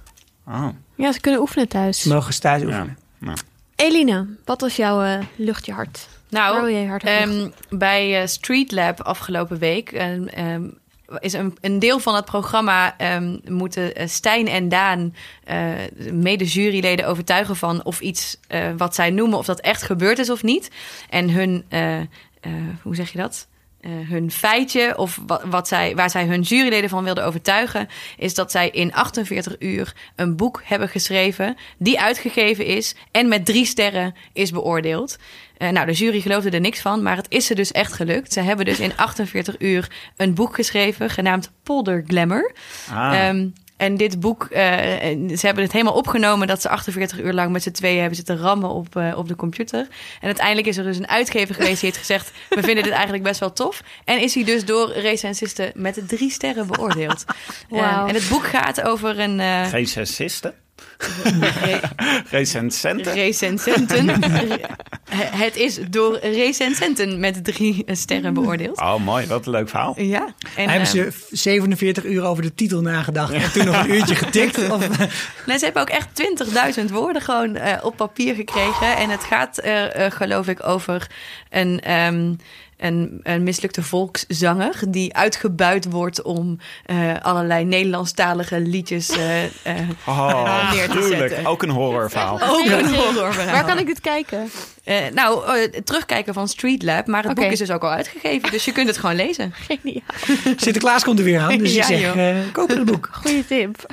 [0.46, 2.00] Oh, Ja, ze kunnen oefenen thuis.
[2.00, 2.66] Ze mogen thuis ja.
[2.68, 2.98] oefenen.
[3.18, 3.36] Nou.
[3.82, 6.08] Eline, wat was jouw eh, luchtje hart?
[6.28, 10.68] Nou, ehm, bij eh, Street Lab afgelopen week ehm, ehm,
[11.18, 12.96] is een, een deel van het programma
[13.44, 15.14] moeten eh, Stijn en Daan,
[15.44, 15.70] eh,
[16.12, 18.36] mede-juryleden, overtuigen van of iets
[18.76, 20.70] wat zij noemen, of dat echt gebeurd is of niet.
[21.08, 21.64] En hun,
[22.82, 23.46] hoe zeg je dat?
[23.82, 28.34] Eh, hun feitje, of wat, wat zij, waar zij hun juryleden van wilden overtuigen, is
[28.34, 33.64] dat zij in 48 uur een boek hebben geschreven die uitgegeven is en met drie
[33.64, 35.18] sterren is beoordeeld.
[35.56, 38.32] Eh, nou, de jury geloofde er niks van, maar het is ze dus echt gelukt.
[38.32, 42.54] Ze hebben dus in 48 uur een boek geschreven genaamd Polder Glamour.
[42.90, 43.26] Ah.
[43.26, 43.48] Ehm,
[43.82, 44.66] en dit boek, eh,
[45.36, 48.36] ze hebben het helemaal opgenomen dat ze 48 uur lang met z'n tweeën hebben zitten
[48.38, 49.80] rammen op, eh, op de computer.
[50.20, 53.22] En uiteindelijk is er dus een uitgever geweest die heeft gezegd: We vinden dit eigenlijk
[53.22, 53.82] best wel tof.
[54.04, 57.24] En is hij dus door recensisten met drie sterren beoordeeld.
[57.68, 58.02] Wauw.
[58.02, 59.40] Eh, en het boek gaat over een.
[59.40, 60.54] eh, Recensisten?
[61.62, 61.80] Re-
[62.30, 63.12] Recensenten?
[63.12, 64.08] recensenten.
[65.44, 68.80] het is door recensenten met drie sterren beoordeeld.
[68.80, 69.26] Oh, mooi.
[69.26, 70.00] Wat een leuk verhaal.
[70.00, 70.34] Ja.
[70.56, 74.14] En, hebben eh, ze 47 uur over de titel nagedacht en toen nog een uurtje
[74.14, 74.58] getikt?
[74.72, 74.88] Of,
[75.46, 76.08] Nee, ze hebben ook echt
[76.78, 78.96] 20.000 woorden gewoon eh, op papier gekregen.
[78.96, 81.06] En het gaat, eh, eh, geloof ik, over
[81.50, 82.34] een, ehm,
[82.84, 84.74] een, een mislukte volkszanger...
[84.88, 89.50] die uitgebuit wordt om eh, allerlei Nederlandstalige liedjes eh, eh,
[90.06, 91.28] Oh, neer te gruwelijk.
[91.28, 91.46] zetten.
[91.46, 92.40] Ook een horrorverhaal.
[92.42, 93.52] Ook een horrorverhaal.
[93.52, 94.50] Waar kan ik dit kijken?
[94.84, 97.06] Eh, nou, eh, terugkijken van Street Lab.
[97.06, 98.50] Maar het boek is dus ook al uitgegeven.
[98.50, 99.52] Dus je kunt het gewoon lezen.
[99.68, 100.56] Geniaal.
[100.56, 103.08] Sinterklaas komt er weer aan, dus Ja, ik zeg, eh, koop het boek.
[103.22, 103.86] Goeie tip.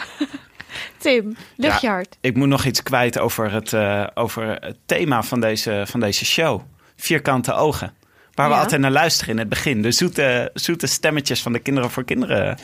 [0.98, 1.94] Tim, luchtje Ja.
[1.94, 2.18] hart.
[2.22, 6.26] Ik moet nog iets kwijt over het, eh, over het thema van deze, van deze
[6.26, 6.62] show.
[6.96, 7.94] Vierkante ogen.
[8.40, 8.62] Waar we Ja.
[8.62, 9.82] altijd naar luisteren in het begin.
[9.82, 12.58] De zoete, zoete stemmetjes van de Kinderen voor Kinderen.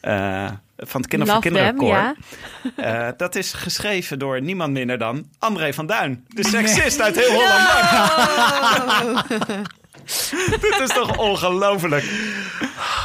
[0.00, 1.88] eh, van het Kinderen Love voor Kinderen koor.
[1.88, 2.14] ja.
[3.06, 6.24] Eh, dat is geschreven door niemand minder dan André van Duin.
[6.28, 7.68] De seksist uit heel Holland.
[10.60, 12.04] Dit is toch ongelooflijk.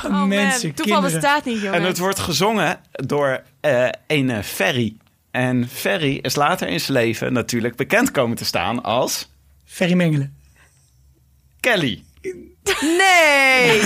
[0.05, 1.73] Oh man, Mensen, toeval bestaat niet, jongen.
[1.73, 4.95] En het wordt gezongen door eh een Ferry.
[5.31, 9.29] En Ferry is later in zijn leven natuurlijk bekend komen te staan als
[9.65, 10.35] Ferry Mengelen.
[11.59, 12.03] Kelly.
[12.81, 13.81] Nee!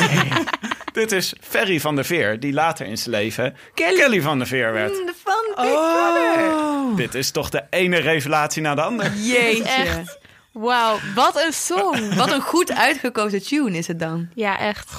[0.94, 4.74] Dit is Ferry van der Veer, die later in zijn leven Kelly, van der Veer
[4.74, 4.94] werd.
[5.24, 6.96] Van Big Brother.
[6.96, 9.10] Dit is toch de ene revelatie na de andere.
[9.22, 9.64] Jeetje.
[9.64, 10.20] Echt.
[10.52, 12.16] Wauw, wat een song.
[12.16, 14.30] Wat een goed uitgekozen tune is het dan.
[14.36, 14.92] Ja, echt.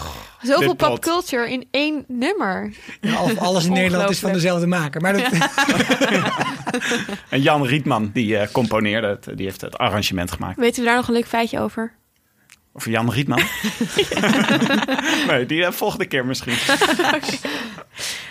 [0.42, 2.72] Zoveel popculture in één nummer.
[3.00, 5.00] Ja, of alles in Nederland is van dezelfde maker.
[5.00, 5.22] Maar dat,
[7.30, 10.58] En Jan Rietman, die eh, componeerde het, die heeft het arrangement gemaakt.
[10.58, 11.92] Weten we daar nog een leuk feitje over?
[12.72, 13.42] Of Jan Rietman?
[15.28, 16.56] nee, die eh, volgende keer misschien.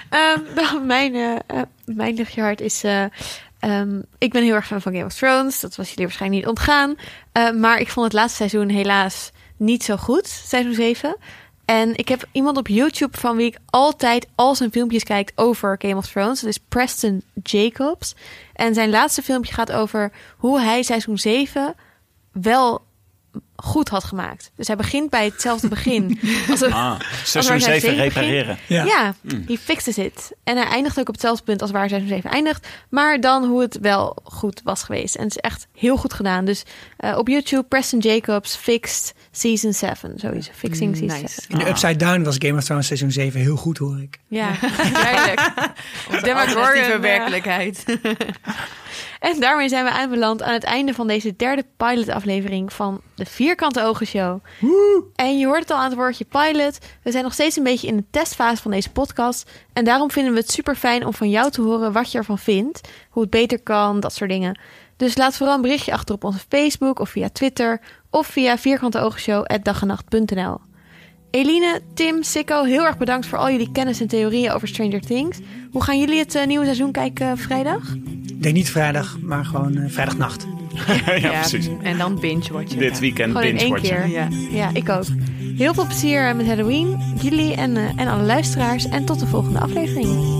[0.10, 2.84] Ehm, nou, mijn, eh, mijn luchtje hart is...
[2.84, 3.04] eh,
[3.60, 5.60] ehm, ik ben heel erg fan van Game of Thrones.
[5.60, 6.96] Dat was jullie waarschijnlijk niet ontgaan.
[7.60, 10.28] Maar ik vond het laatste seizoen helaas niet zo goed.
[10.28, 11.18] Seizoen 7.
[11.66, 15.76] En ik heb iemand op YouTube van wie ik altijd al zijn filmpjes kijk over
[15.80, 16.40] Game of Thrones.
[16.42, 18.16] Dat is Preston Jacobs.
[18.54, 21.76] En zijn laatste filmpje gaat over hoe hij seizoen 7
[22.32, 22.86] wel
[23.64, 24.52] goed had gemaakt.
[24.56, 26.20] Dus hij begint bij hetzelfde begin.
[26.50, 28.58] als een, Ah, seizoen waar zij 7 zeven repareren.
[28.68, 28.84] ja.
[28.84, 29.14] ja,
[29.48, 30.32] he fixes it.
[30.44, 32.68] En hij eindigt ook op hetzelfde punt als waar seizoen 7 eindigt.
[32.90, 35.16] Maar dan hoe het wel goed was geweest.
[35.16, 36.46] En het is echt heel goed gedaan.
[36.46, 36.64] Dus
[36.98, 40.14] eh, op YouTube, Preston Jacobs, Fixed Season 7.
[40.16, 41.34] Sowieso, Fixing Season Nice.
[41.42, 41.54] 7.
[41.54, 44.20] In de Upside Down was Game of Thrones seizoen 7 heel goed, hoor ik.
[44.28, 44.52] Ja,
[44.94, 45.52] duidelijk.
[46.24, 47.84] De werkelijkheid.
[49.20, 53.84] En daarmee zijn we aanbeland aan het einde van deze derde pilot-aflevering van de Vierkante
[53.84, 54.40] Ogen Show.
[55.16, 56.78] En je hoort het al aan het woordje pilot.
[57.04, 59.50] We zijn nog steeds een beetje in de testfase van deze podcast.
[59.74, 62.38] En daarom vinden we het super fijn om van jou te horen wat je ervan
[62.38, 62.82] vindt.
[63.10, 64.60] Hoe het beter kan, dat soort dingen.
[64.98, 67.82] Dus laat vooral een berichtje achter op onze Facebook of via Twitter.
[68.10, 70.60] Of via vierkanteogenshow.dagenacht.nl
[71.32, 75.40] Eline, Tim, Sikko, heel erg bedankt voor al jullie kennis en theorieën over Stranger Things.
[75.72, 77.96] Hoe gaan jullie het eh, nieuwe seizoen kijken eh, vrijdag?
[78.42, 80.48] Denk niet vrijdag, maar gewoon eh, vrijdagnacht.
[81.22, 81.70] ja, precies.
[81.82, 82.80] En dan binge watchen.
[82.80, 84.10] Dit weekend Gewoon binge watchen.
[84.10, 84.28] Ja.
[84.52, 85.06] Ja, ik ook.
[85.58, 88.86] Heel veel plezier eh, met Halloween, jullie en, eh, en alle luisteraars.
[88.86, 90.40] En tot de volgende aflevering.